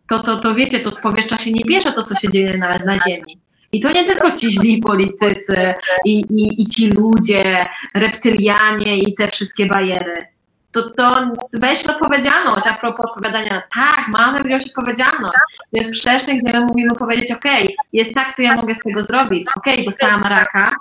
[0.10, 2.70] To, to, to wiecie, to z powietrza się nie bierze to, co się dzieje na,
[2.70, 3.40] na ziemi.
[3.72, 5.74] I to nie tylko ci źli politycy
[6.06, 10.35] i, i, i ci ludzie, reptylianie i te wszystkie bajery
[10.76, 13.62] to, to weźmy odpowiedzialność a propos odpowiadania.
[13.76, 15.38] Tak, mamy wziąć odpowiedzialność.
[15.72, 17.46] To jest przestrzeń, gdzie my mówimy powiedzieć, ok,
[17.94, 19.48] jest tak, co ja mogę z tego zrobić.
[19.58, 20.72] Ok, dostałam raka,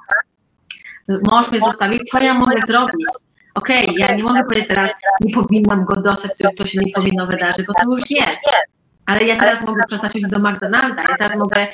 [1.08, 3.06] mąż mnie zostawił, co ja mogę zrobić?
[3.54, 4.90] Okej, okay, ja nie mogę powiedzieć teraz,
[5.20, 8.40] nie powinnam go dostać, to się nie powinno wydarzyć, bo to już jest.
[9.06, 11.66] Ale ja teraz mogę przestać iść do McDonalda, ja teraz mogę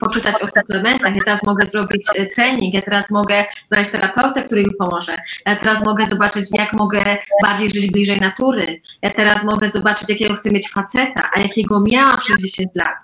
[0.00, 4.62] poczytać o suplementach, ja teraz mogę zrobić e, trening, ja teraz mogę znaleźć terapeutę, który
[4.62, 5.16] mi pomoże,
[5.46, 10.34] ja teraz mogę zobaczyć, jak mogę bardziej żyć bliżej natury, ja teraz mogę zobaczyć, jakiego
[10.34, 12.96] chcę mieć faceta, a jakiego miałam przez 10 lat.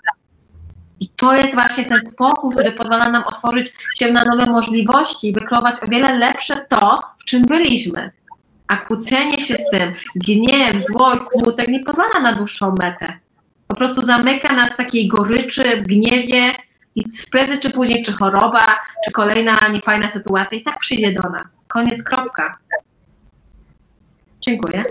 [1.01, 5.33] I to jest właśnie ten spokój, który pozwala nam otworzyć się na nowe możliwości i
[5.33, 8.11] wykrować o wiele lepsze to, w czym byliśmy.
[8.69, 13.19] A kłócenie się z tym, gniew, złość, smutek nie pozwala na dłuższą metę.
[13.69, 16.53] Po prostu zamyka nas w takiej goryczy, gniewie
[16.95, 21.57] i prędzej czy później, czy choroba, czy kolejna niefajna sytuacja i tak przyjdzie do nas.
[21.69, 22.59] Koniec, kropka.
[24.41, 24.85] Dziękuję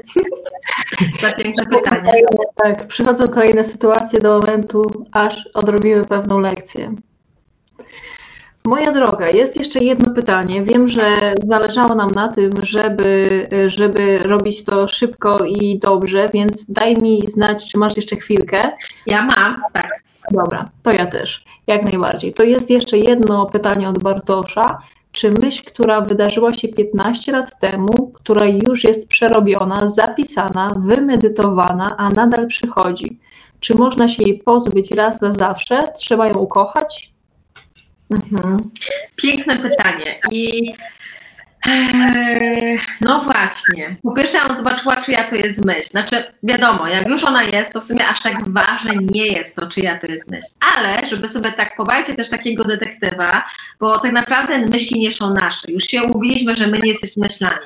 [1.22, 2.12] za piękne pytanie.
[2.56, 6.96] Tak, przychodzą kolejne sytuacje do momentu, aż odrobimy pewną lekcję.
[8.66, 10.64] Moja droga, jest jeszcze jedno pytanie.
[10.64, 16.98] Wiem, że zależało nam na tym, żeby, żeby robić to szybko i dobrze, więc daj
[16.98, 18.72] mi znać, czy masz jeszcze chwilkę.
[19.08, 20.04] Ja mam, tak.
[20.32, 22.34] Dobra, to ja też, jak najbardziej.
[22.34, 24.78] To jest jeszcze jedno pytanie od Bartosza.
[25.12, 32.10] Czy myśl, która wydarzyła się 15 lat temu, która już jest przerobiona, zapisana, wymedytowana, a
[32.10, 33.20] nadal przychodzi,
[33.60, 35.84] czy można się jej pozbyć raz na zawsze?
[35.98, 37.11] Trzeba ją ukochać?
[38.12, 38.72] Mhm.
[39.16, 40.20] Piękne pytanie.
[40.32, 40.74] I
[43.02, 43.96] no właśnie.
[44.04, 45.90] Po pierwsze, ja zobaczyła, czyja to jest myśl.
[45.90, 49.68] Znaczy, wiadomo, jak już ona jest, to w sumie aż tak ważne nie jest to,
[49.68, 50.48] czyja to jest myśl.
[50.78, 53.44] Ale, żeby sobie tak pobawić też takiego detektywa,
[53.80, 55.72] bo tak naprawdę myśli nie są nasze.
[55.72, 57.66] Już się umówiliśmy, że my nie jesteśmy myślami.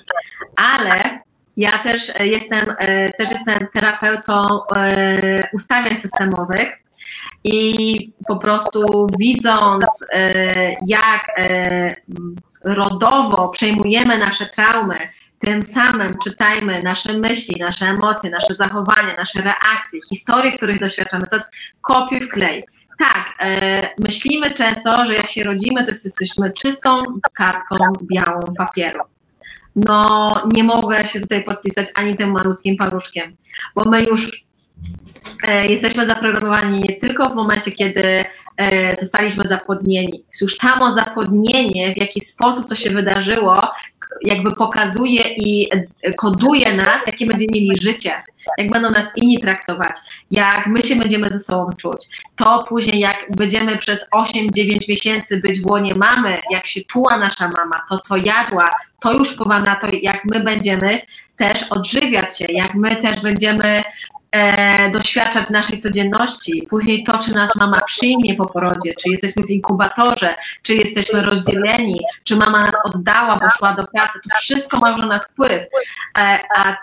[0.56, 1.20] Ale
[1.58, 2.76] ja też jestem,
[3.18, 4.44] też jestem terapeutą
[5.54, 6.85] ustawień systemowych
[7.46, 9.86] i po prostu widząc,
[10.86, 11.26] jak
[12.64, 14.98] rodowo przejmujemy nasze traumy,
[15.40, 21.28] tym samym czytajmy nasze myśli, nasze emocje, nasze zachowania, nasze reakcje, historie, których doświadczamy.
[21.28, 21.50] To jest
[21.82, 22.66] kopiuj w klej.
[23.00, 27.76] Tak, e, myślimy często, że jak się rodzimy, to jesteśmy czystą kartką
[28.14, 29.00] białą papieru.
[29.76, 33.36] No, nie mogę się tutaj podpisać ani tym malutkim paluszkiem,
[33.76, 34.45] bo my już e,
[35.70, 38.26] jesteśmy zaprogramowani nie tylko w momencie, kiedy
[38.58, 40.24] E, zostaliśmy zapłodnieni.
[40.42, 43.62] Już samo zapłodnienie, w jaki sposób to się wydarzyło,
[44.22, 45.70] jakby pokazuje i
[46.18, 48.12] koduje nas, jakie będziemy mieli życie,
[48.58, 49.96] jak będą nas inni traktować,
[50.32, 52.06] jak my się będziemy ze sobą czuć.
[52.36, 57.48] To później, jak będziemy przez 8-9 miesięcy być w łonie mamy, jak się czuła nasza
[57.48, 58.70] mama, to co jadła,
[59.00, 61.02] to już wpływa na to, jak my będziemy
[61.38, 63.84] też odżywiać się, jak my też będziemy
[64.36, 69.50] e, doświadczać naszej codzienności, później to, czy nas mama przyjmie po porodzie, czy jesteśmy w
[69.50, 74.92] inkubatorze, czy jesteśmy rozdzieleni, czy mama nas oddała, bo szła do pracy, to wszystko ma
[74.92, 75.62] już na wpływ.
[76.18, 76.78] E, a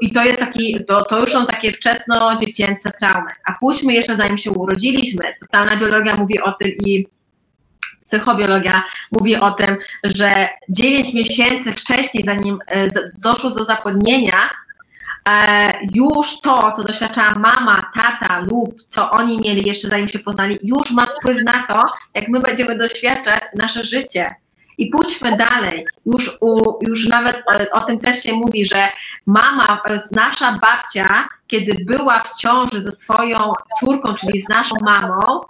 [0.00, 3.30] I to jest taki, to, to już są takie wczesno-dziecięce traumy.
[3.44, 5.24] A pójdźmy jeszcze zanim się urodziliśmy.
[5.40, 7.06] Totalna biologia mówi o tym i
[8.04, 8.82] psychobiologia
[9.12, 14.48] mówi o tym, że 9 miesięcy wcześniej, zanim e, doszło do zapłodnienia,
[15.94, 20.90] już to, co doświadczała mama, tata lub co oni mieli jeszcze zanim się poznali, już
[20.90, 24.34] ma wpływ na to, jak my będziemy doświadczać nasze życie.
[24.78, 25.86] I pójdźmy dalej.
[26.06, 28.88] Już, u, już nawet o, o, tym też się mówi, że
[29.26, 35.40] mama, e, nasza babcia, kiedy była w ciąży ze swoją córką, czyli z naszą mamą,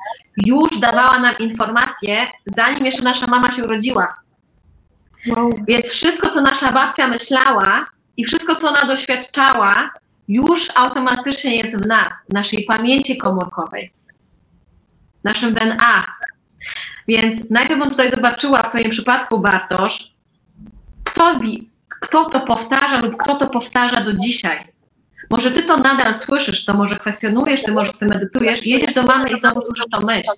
[0.46, 4.16] już dawała nam informacje, zanim jeszcze nasza mama się urodziła.
[5.26, 5.50] Wow.
[5.68, 7.86] Więc wszystko, co nasza babcia myślała,
[8.18, 9.90] i wszystko, co ona doświadczała,
[10.28, 13.92] już automatycznie jest w nas, w naszej pamięci komórkowej,
[15.20, 16.04] w naszym DNA.
[17.08, 20.12] Więc najpierw bym tutaj zobaczyła w Twoim przypadku, Bartosz,
[21.04, 21.38] kto,
[21.88, 24.77] kto to powtarza lub kto to powtarza do dzisiaj.
[25.30, 29.02] Może ty to nadal słyszysz, to może kwestionujesz, ty może z tym medytujesz, jedziesz do
[29.02, 30.30] mamy i znowu słyszysz to myśl.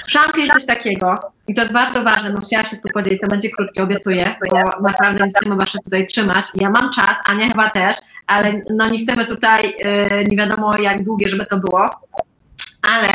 [0.00, 3.20] Słyszałam kiedyś coś takiego i to jest bardzo ważne, no chciała się z tu podzielić,
[3.20, 6.44] to będzie krótkie, obiecuję, bo naprawdę nie chcemy was tutaj trzymać.
[6.54, 7.96] Ja mam czas, Ania chyba też,
[8.26, 11.90] ale no nie chcemy tutaj, yy, nie wiadomo jak długie, żeby to było,
[12.82, 13.08] ale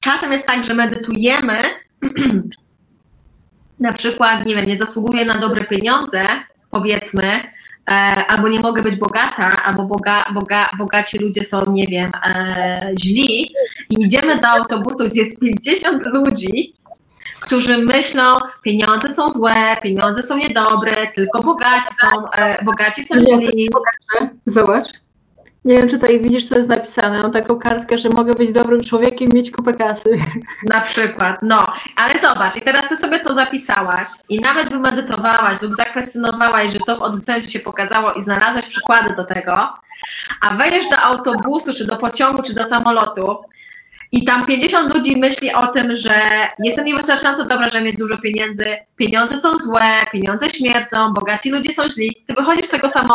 [0.00, 1.58] czasem jest tak, że medytujemy,
[3.80, 6.26] na przykład, nie wiem, nie zasługuję na dobre pieniądze,
[6.70, 7.40] powiedzmy,
[8.28, 13.54] albo nie mogę być bogata, albo boga, boga, bogaci ludzie są, nie wiem, e, źli.
[13.90, 16.74] I idziemy do autobusu, gdzie jest 50 ludzi,
[17.40, 23.68] którzy myślą, pieniądze są złe, pieniądze są niedobre, tylko bogaci są, e, bogaci są źli.
[24.46, 24.86] Zobacz,
[25.68, 27.22] Nie wiem, czy tutaj widzisz, co jest napisane.
[27.22, 30.18] Mam taką kartkę, że mogę być dobrym człowiekiem mieć kupę kasy.
[30.74, 31.64] Na przykład, no,
[31.96, 36.96] ale zobacz, i teraz ty sobie to zapisałaś i nawet wymedytowałaś lub zakwestionowałaś, że to
[36.96, 39.74] w odwróceniu się pokazało i znalazłaś przykłady do tego,
[40.40, 43.36] a wejdziesz do autobusu, czy do pociągu, czy do samolotu
[44.12, 46.22] i tam 50 ludzi myśli o tym, że
[46.58, 51.90] jestem niewystarczająco dobra, żeby mieć dużo pieniędzy, pieniądze są złe, pieniądze śmierdzą, bogaci ludzie są
[51.90, 52.24] źli.
[52.26, 53.08] Ty wychodzisz z tego sam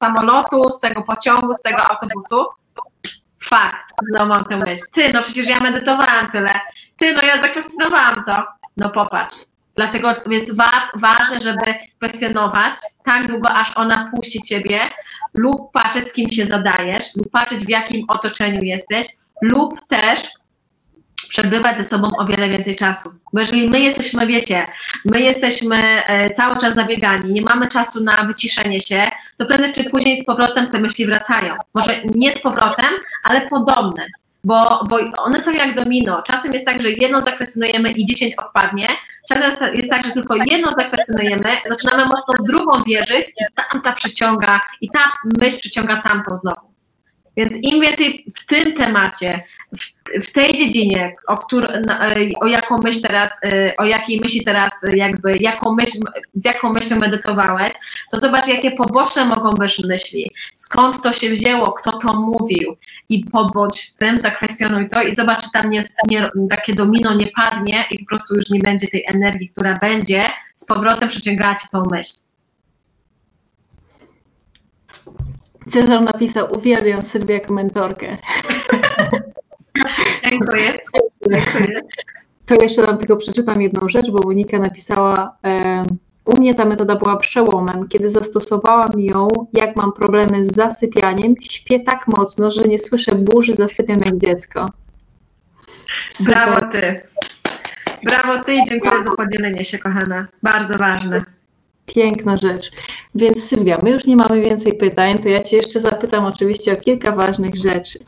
[0.00, 2.44] samolotu, z tego pociągu, z tego autobusu.
[3.40, 4.82] Fakt, znowu mam tę myśl.
[4.92, 6.50] Ty, no przecież ja medytowałam tyle.
[6.96, 8.44] Ty, no ja zakwestionowałam to.
[8.76, 9.36] No popatrz.
[9.76, 12.74] Dlatego jest wa ważne, żeby kwestionować
[13.04, 14.80] tak długo, aż ona puści ciebie,
[15.34, 19.06] lub patrzeć, z kim się zadajesz, lub patrzeć, w jakim otoczeniu jesteś,
[19.42, 20.20] lub też
[21.32, 23.14] przebywać ze sobą o wiele więcej czasu.
[23.32, 24.66] Bo jeżeli my jesteśmy, wiecie,
[25.04, 29.90] my jesteśmy e, cały czas zabiegani, nie mamy czasu na wyciszenie się, to prędzej czy
[29.90, 31.54] później z powrotem te myśli wracają.
[31.74, 32.90] Może nie z powrotem,
[33.24, 34.06] ale podobne.
[34.44, 36.22] Bo, bo one są jak domino.
[36.22, 38.88] Czasem jest tak, że jedno zakwestionujemy i dziesięć odpadnie.
[39.28, 44.60] Czasem jest tak, że tylko jedno zakwestionujemy, zaczynamy mocno w drugą wierzyć i tamta przyciąga,
[44.80, 46.71] i ta myśl przyciąga tamtą znowu.
[47.36, 49.44] Więc im więcej w tym temacie,
[49.78, 49.92] w,
[50.26, 54.70] w tej dziedzinie, o, któr, e, o jaką myśl teraz, e, o jakiej myśli teraz
[54.94, 55.98] jakby, jaką myśl,
[56.34, 57.72] z jaką myślą medytowałeś,
[58.10, 62.76] to zobacz, jakie poboczne mogą być myśli, skąd to się wzięło, kto to mówił
[63.08, 67.26] i pobądź z tym, zakwestionuj to i zobacz, czy tam nie, nie, takie domino nie
[67.26, 70.24] padnie i po prostu już nie będzie tej energii, która będzie
[70.56, 72.12] z powrotem przyciągała ci tą myśl.
[75.70, 78.16] Cezar napisał, uwielbiam Sylwię jako mentorkę.
[80.30, 80.78] Dziękuję.
[81.30, 81.80] Dziękuję.
[82.46, 85.36] To jeszcze tam tylko przeczytam jedną rzecz, bo Monika napisała,
[86.24, 87.88] u mnie ta metoda była przełomem.
[87.88, 93.54] Kiedy zastosowałam ją, jak mam problemy z zasypianiem, śpię tak mocno, że nie słyszę burzy,
[93.54, 94.66] zasypiam jak dziecko.
[96.12, 96.34] Super.
[96.34, 97.00] Brawo ty.
[98.04, 100.26] Brawo ty i dziękuję za podzielenie się, kochana.
[100.42, 101.20] Bardzo ważne.
[101.86, 102.70] Piękna rzecz.
[103.14, 106.76] Więc Sylwia, my już nie mamy więcej pytań, to ja Cię jeszcze zapytam oczywiście o
[106.76, 107.98] kilka ważnych rzeczy.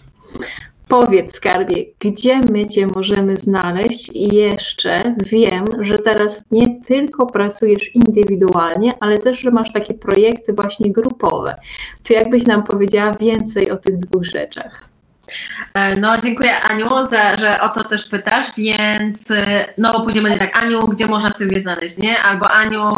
[0.89, 4.11] Powiedz, skarbie, gdzie my Cię możemy znaleźć?
[4.15, 10.53] I jeszcze wiem, że teraz nie tylko pracujesz indywidualnie, ale też, że masz takie projekty
[10.53, 11.57] właśnie grupowe.
[12.03, 14.94] To jakbyś nam powiedziała więcej o tych dwóch rzeczach?
[15.75, 20.39] E, no, dziękuję Aniu, za, że o to też pytasz, więc e, no później będzie
[20.39, 22.23] tak, Aniu, gdzie można sobie znaleźć, nie?
[22.23, 22.93] Albo Aniu,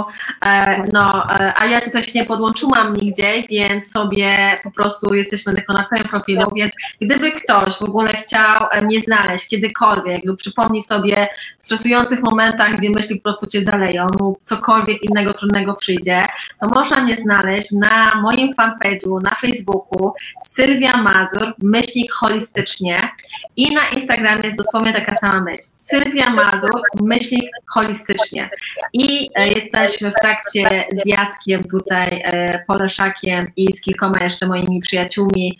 [0.47, 5.72] e, no, a ja tutaj się nie podłączyłam nigdzie, więc sobie po prostu jesteśmy tylko
[5.72, 11.29] na twoim profilu, więc gdyby ktoś w ogóle chciał mnie znaleźć kiedykolwiek lub przypomni sobie
[11.59, 16.27] w stresujących momentach, gdzie myśli po prostu cię zaleją lub cokolwiek innego trudnego przyjdzie,
[16.61, 20.12] to można mnie znaleźć na moim fanpage'u na Facebooku
[20.45, 23.08] Sylwia Mazur, myślnik holistycznie
[23.56, 25.62] i na Instagramie jest dosłownie taka sama myśl.
[25.76, 28.50] Sylwia Mazur, myślnik holistycznie.
[28.92, 34.80] I e, jesteśmy w trakcie z Jackiem tutaj, e, Poleszakiem i z kilkoma jeszcze moimi
[34.80, 35.58] przyjaciółmi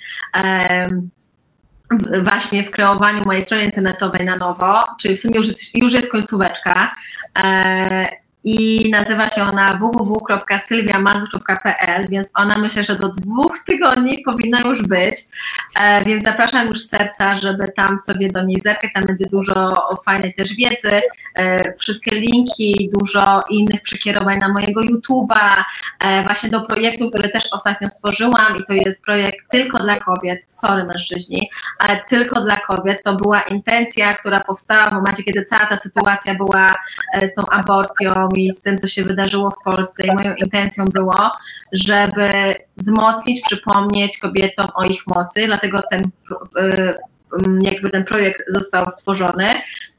[2.23, 6.95] właśnie w kreowaniu mojej strony internetowej na nowo, czyli w sumie już, już jest końcóweczka.
[8.49, 15.15] I nazywa się ona www.sylwiamazur.pl, więc ona myślę, że do dwóch tygodni powinna już być,
[15.81, 19.75] e, więc zapraszam już z serca, żeby tam sobie do niej zerkać, tam będzie dużo
[20.05, 21.01] fajnej też wiedzy,
[21.35, 25.65] e, wszystkie linki, dużo innych przekierowań na mojego YouTube'a,
[26.01, 30.41] e, właśnie do projektu, który też ostatnio stworzyłam i to jest projekt tylko dla kobiet,
[30.49, 35.67] sorry mężczyźni, ale tylko dla kobiet, to była intencja, która powstała w momencie, kiedy cała
[35.67, 36.71] ta sytuacja była
[37.23, 40.07] z tą aborcją i z tym, co się wydarzyło w Polsce.
[40.07, 41.33] I moją intencją było,
[41.73, 46.03] żeby wzmocnić, przypomnieć kobietom o ich mocy, dlatego ten,
[46.59, 46.95] y,
[47.63, 49.49] jakby ten projekt został stworzony,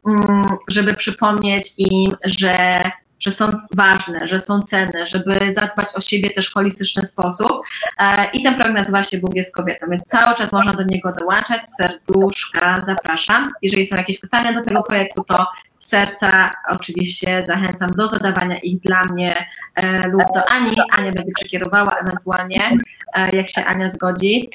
[0.07, 2.83] mm, żeby przypomnieć im, że
[3.19, 7.51] że są ważne, że są cenne, żeby zadbać o siebie też w holistyczny sposób.
[7.99, 11.11] E, I ten projekt nazywa się Bóg jest kobietą, więc cały czas można do niego
[11.11, 11.61] dołączać.
[11.77, 13.51] Serduszka, zapraszam.
[13.61, 15.47] Jeżeli są jakieś pytania do tego projektu, to
[15.87, 20.75] serca oczywiście zachęcam do zadawania ich dla mnie e, lub do Ani.
[20.91, 22.77] Ania będzie przekierowała ewentualnie,
[23.13, 24.49] e, jak się Ania zgodzi.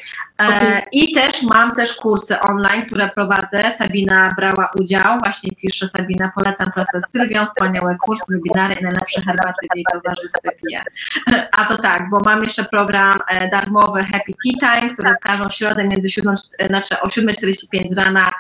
[0.51, 3.73] E, I też mam też kursy online, które prowadzę.
[3.73, 9.23] Sabina brała udział, właśnie pisze Sabina, polecam pracę z Sylwią, wspaniałe kursy, webinary i najlepsze
[9.23, 10.81] herbaty w jej towarzystwie piję.
[11.59, 15.51] A to tak, bo mam jeszcze program e, darmowy Happy Tea Time, który w każdą
[15.51, 18.33] środę między 7, e, znaczy o 7.45 z rana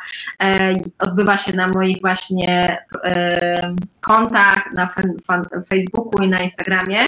[0.98, 2.78] odbywa się na moich właśnie
[4.01, 4.94] kontach na
[5.68, 6.98] Facebooku i na Instagramie.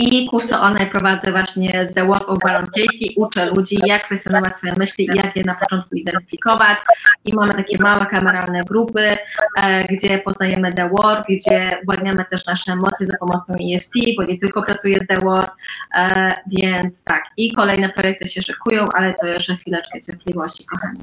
[0.00, 3.14] I kursy online prowadzę właśnie z The Work of Baron Katie.
[3.16, 6.78] Uczę ludzi, jak kwestionować swoje myśli i jak je na początku identyfikować.
[7.24, 9.16] I mamy takie małe kameralne grupy,
[9.62, 14.38] e, gdzie poznajemy The Work, gdzie uwalniamy też nasze emocje za pomocą EFT, bo nie
[14.38, 15.56] tylko pracuję z The Work,
[15.96, 17.24] e, więc tak.
[17.36, 21.02] I kolejne projekty się szykują, ale to jeszcze chwileczkę cierpliwości, kochani.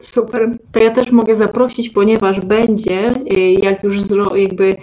[0.00, 0.48] Super.
[0.72, 4.78] To ja też mogę zaprosić, ponieważ będzie, y, jak już zro, jakby e,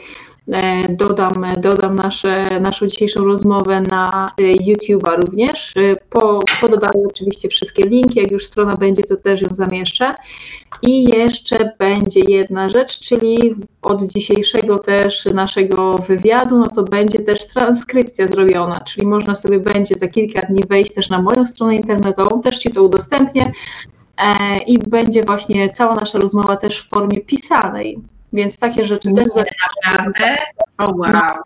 [0.90, 5.76] dodam, dodam nasze, naszą dzisiejszą rozmowę na y, YouTube'a również.
[5.76, 10.16] Y, Po, pododaję oczywiście wszystkie linki, jak już strona będzie, to też ją zamieszczę.
[10.82, 17.48] I jeszcze będzie jedna rzecz, czyli od dzisiejszego też naszego wywiadu, no to będzie też
[17.48, 22.42] transkrypcja zrobiona, czyli można sobie będzie za kilka dni wejść też na moją stronę internetową,
[22.42, 23.52] też Ci to udostępnię,
[24.18, 28.00] E, i będzie właśnie cała nasza rozmowa też w formie pisanej.
[28.34, 29.28] Więc takie rzeczy też
[29.86, 30.36] Naprawdę?
[30.78, 31.38] O wow.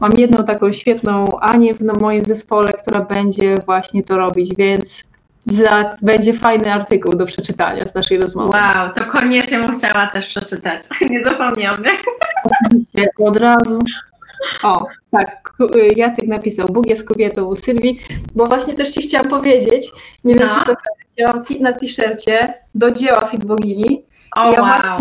[0.00, 5.04] Mam jedną taką świetną Anię w moim zespole, która będzie właśnie to robić, więc
[5.46, 8.48] za, będzie fajny artykuł do przeczytania z naszej rozmowy.
[8.48, 10.80] Wow, to koniecznie bym chciała też przeczytać.
[11.10, 11.82] Nie zapomniałam.
[12.44, 13.78] Oczywiście, od razu.
[14.62, 15.52] O, tak,
[15.96, 18.00] Jacek napisał, Bóg jest kobietą u Sylwii,
[18.34, 19.92] bo właśnie też Ci chciałam powiedzieć,
[20.24, 20.64] nie wiem, No.
[20.64, 24.02] czy to na t-shircie do dzieła Fit Bogini,
[24.36, 24.98] O Ja wow.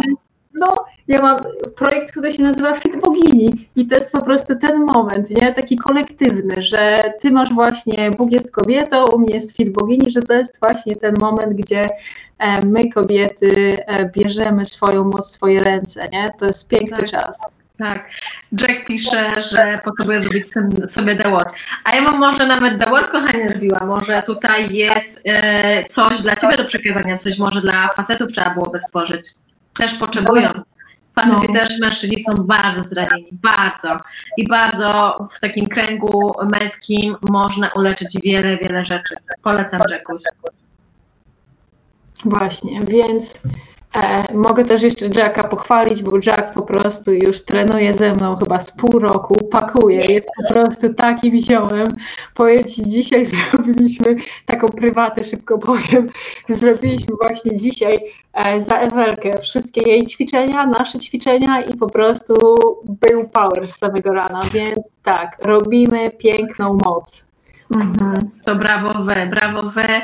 [0.57, 0.75] No,
[1.07, 1.37] ja mam
[1.75, 5.53] projekt, który się nazywa Fit Bogini i to jest po prostu ten moment, nie?
[5.53, 10.21] Taki kolektywny, że ty masz właśnie Bóg jest kobietą, u mnie jest Fit Bogini, że
[10.21, 11.89] to jest właśnie ten moment, gdzie
[12.39, 16.29] e, my kobiety e, bierzemy swoją moc w swoje ręce, nie?
[16.39, 17.09] To jest piękny Tak.
[17.09, 17.39] czas.
[17.79, 18.09] Tak.
[18.61, 20.45] Jack pisze, że potrzebuje zrobić
[20.87, 21.53] sobie The Work.
[21.83, 23.85] A ja mam może nawet The Work, kochanie, robiła.
[23.85, 28.79] Może tutaj jest e, coś dla Ciebie do przekazania, coś może dla facetów trzeba byłoby
[28.79, 29.33] stworzyć.
[29.77, 30.49] Też potrzebują.
[31.15, 31.59] Faceci No.
[31.59, 33.97] też, mężczyźni są bardzo zranieni, bardzo.
[34.37, 39.15] I bardzo w takim kręgu męskim można uleczyć wiele, wiele rzeczy.
[39.43, 40.23] Polecam Jackuś.
[42.25, 43.41] Właśnie, więc
[43.95, 48.59] e, mogę też jeszcze Jacka pochwalić, bo Jack po prostu już trenuje ze mną chyba
[48.59, 51.87] z pół roku, pakuje, jest po prostu takim ziołem.
[52.33, 54.15] Powiem Ci, dzisiaj zrobiliśmy
[54.45, 56.07] taką prywatę, szybko powiem,
[56.49, 57.99] zrobiliśmy właśnie dzisiaj
[58.33, 62.35] e, za Ewelkę wszystkie jej ćwiczenia, nasze ćwiczenia i po prostu
[63.01, 67.27] był power z samego rana, więc tak, robimy piękną moc.
[67.75, 68.29] Mhm.
[68.45, 70.01] To brawo wy, brawo wy.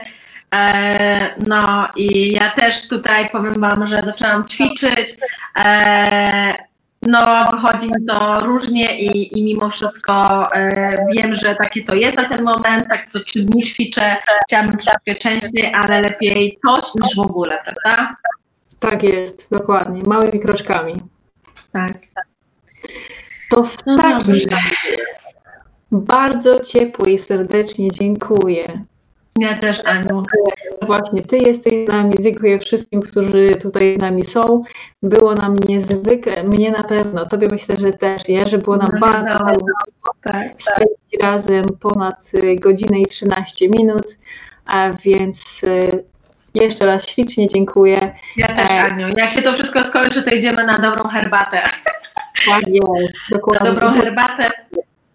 [0.54, 5.18] E, no i ja też tutaj powiem Wam, że zaczęłam ćwiczyć.
[5.66, 6.54] E,
[7.02, 12.18] no, wychodzi mi to różnie i, i mimo wszystko e, wiem, że takie to jest
[12.18, 12.88] na ten moment.
[12.90, 14.18] Tak co trzy dni ćwiczę,
[14.48, 18.16] chciałabym troszkę częściej, ale lepiej coś niż w ogóle, prawda?
[18.80, 20.96] Tak jest, dokładnie, małymi kroczkami.
[21.72, 21.94] Tak.
[23.50, 24.58] To w No takim razie
[25.92, 28.84] bardzo ciepło i serdecznie dziękuję.
[29.40, 30.24] Ja też, Aniu.
[30.82, 34.62] Właśnie Ty jesteś z nami, dziękuję wszystkim, którzy tutaj z nami są.
[35.04, 38.46] Było nam niezwykle, mnie na pewno, Tobie myślę, że też, nie?
[38.48, 39.68] że było nam No, bardzo miło
[40.24, 40.48] Tak.
[40.58, 44.06] spędzić razem ponad y, godzinę i 13 minut,
[44.66, 46.04] a więc y,
[46.54, 48.16] jeszcze raz ślicznie dziękuję.
[48.38, 48.82] Ja też, E.
[48.82, 49.08] Aniu.
[49.18, 51.62] Jak się to wszystko skończy, to idziemy na dobrą herbatę.
[52.46, 52.88] Tak jest,
[53.32, 53.70] na dokładnie.
[53.72, 54.50] dobrą herbatę.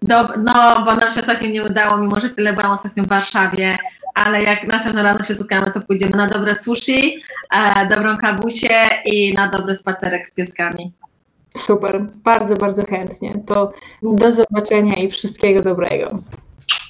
[0.02, 3.78] Do, no, bo nam się ostatnio nie udało, mimo że tyle byłam ostatnio w Warszawie,
[4.24, 7.22] ale jak następnym razem się spotkamy, to pójdziemy na dobre sushi,
[7.54, 10.92] e, dobrą kawusię i na dobry spacerek z pieskami.
[11.56, 13.34] Super, bardzo, bardzo chętnie.
[13.46, 13.72] To
[14.02, 16.18] do zobaczenia i wszystkiego dobrego.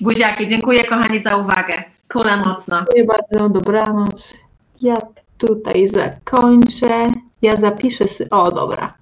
[0.01, 1.85] Buziaki, dziękuję kochani za uwagę.
[2.13, 2.77] Kulę mocno.
[2.77, 4.35] Dziękuję bardzo, dobranoc.
[4.81, 4.97] Ja
[5.39, 7.05] tutaj zakończę.
[7.43, 8.05] Ja zapiszę.
[8.31, 8.95] O, dobra.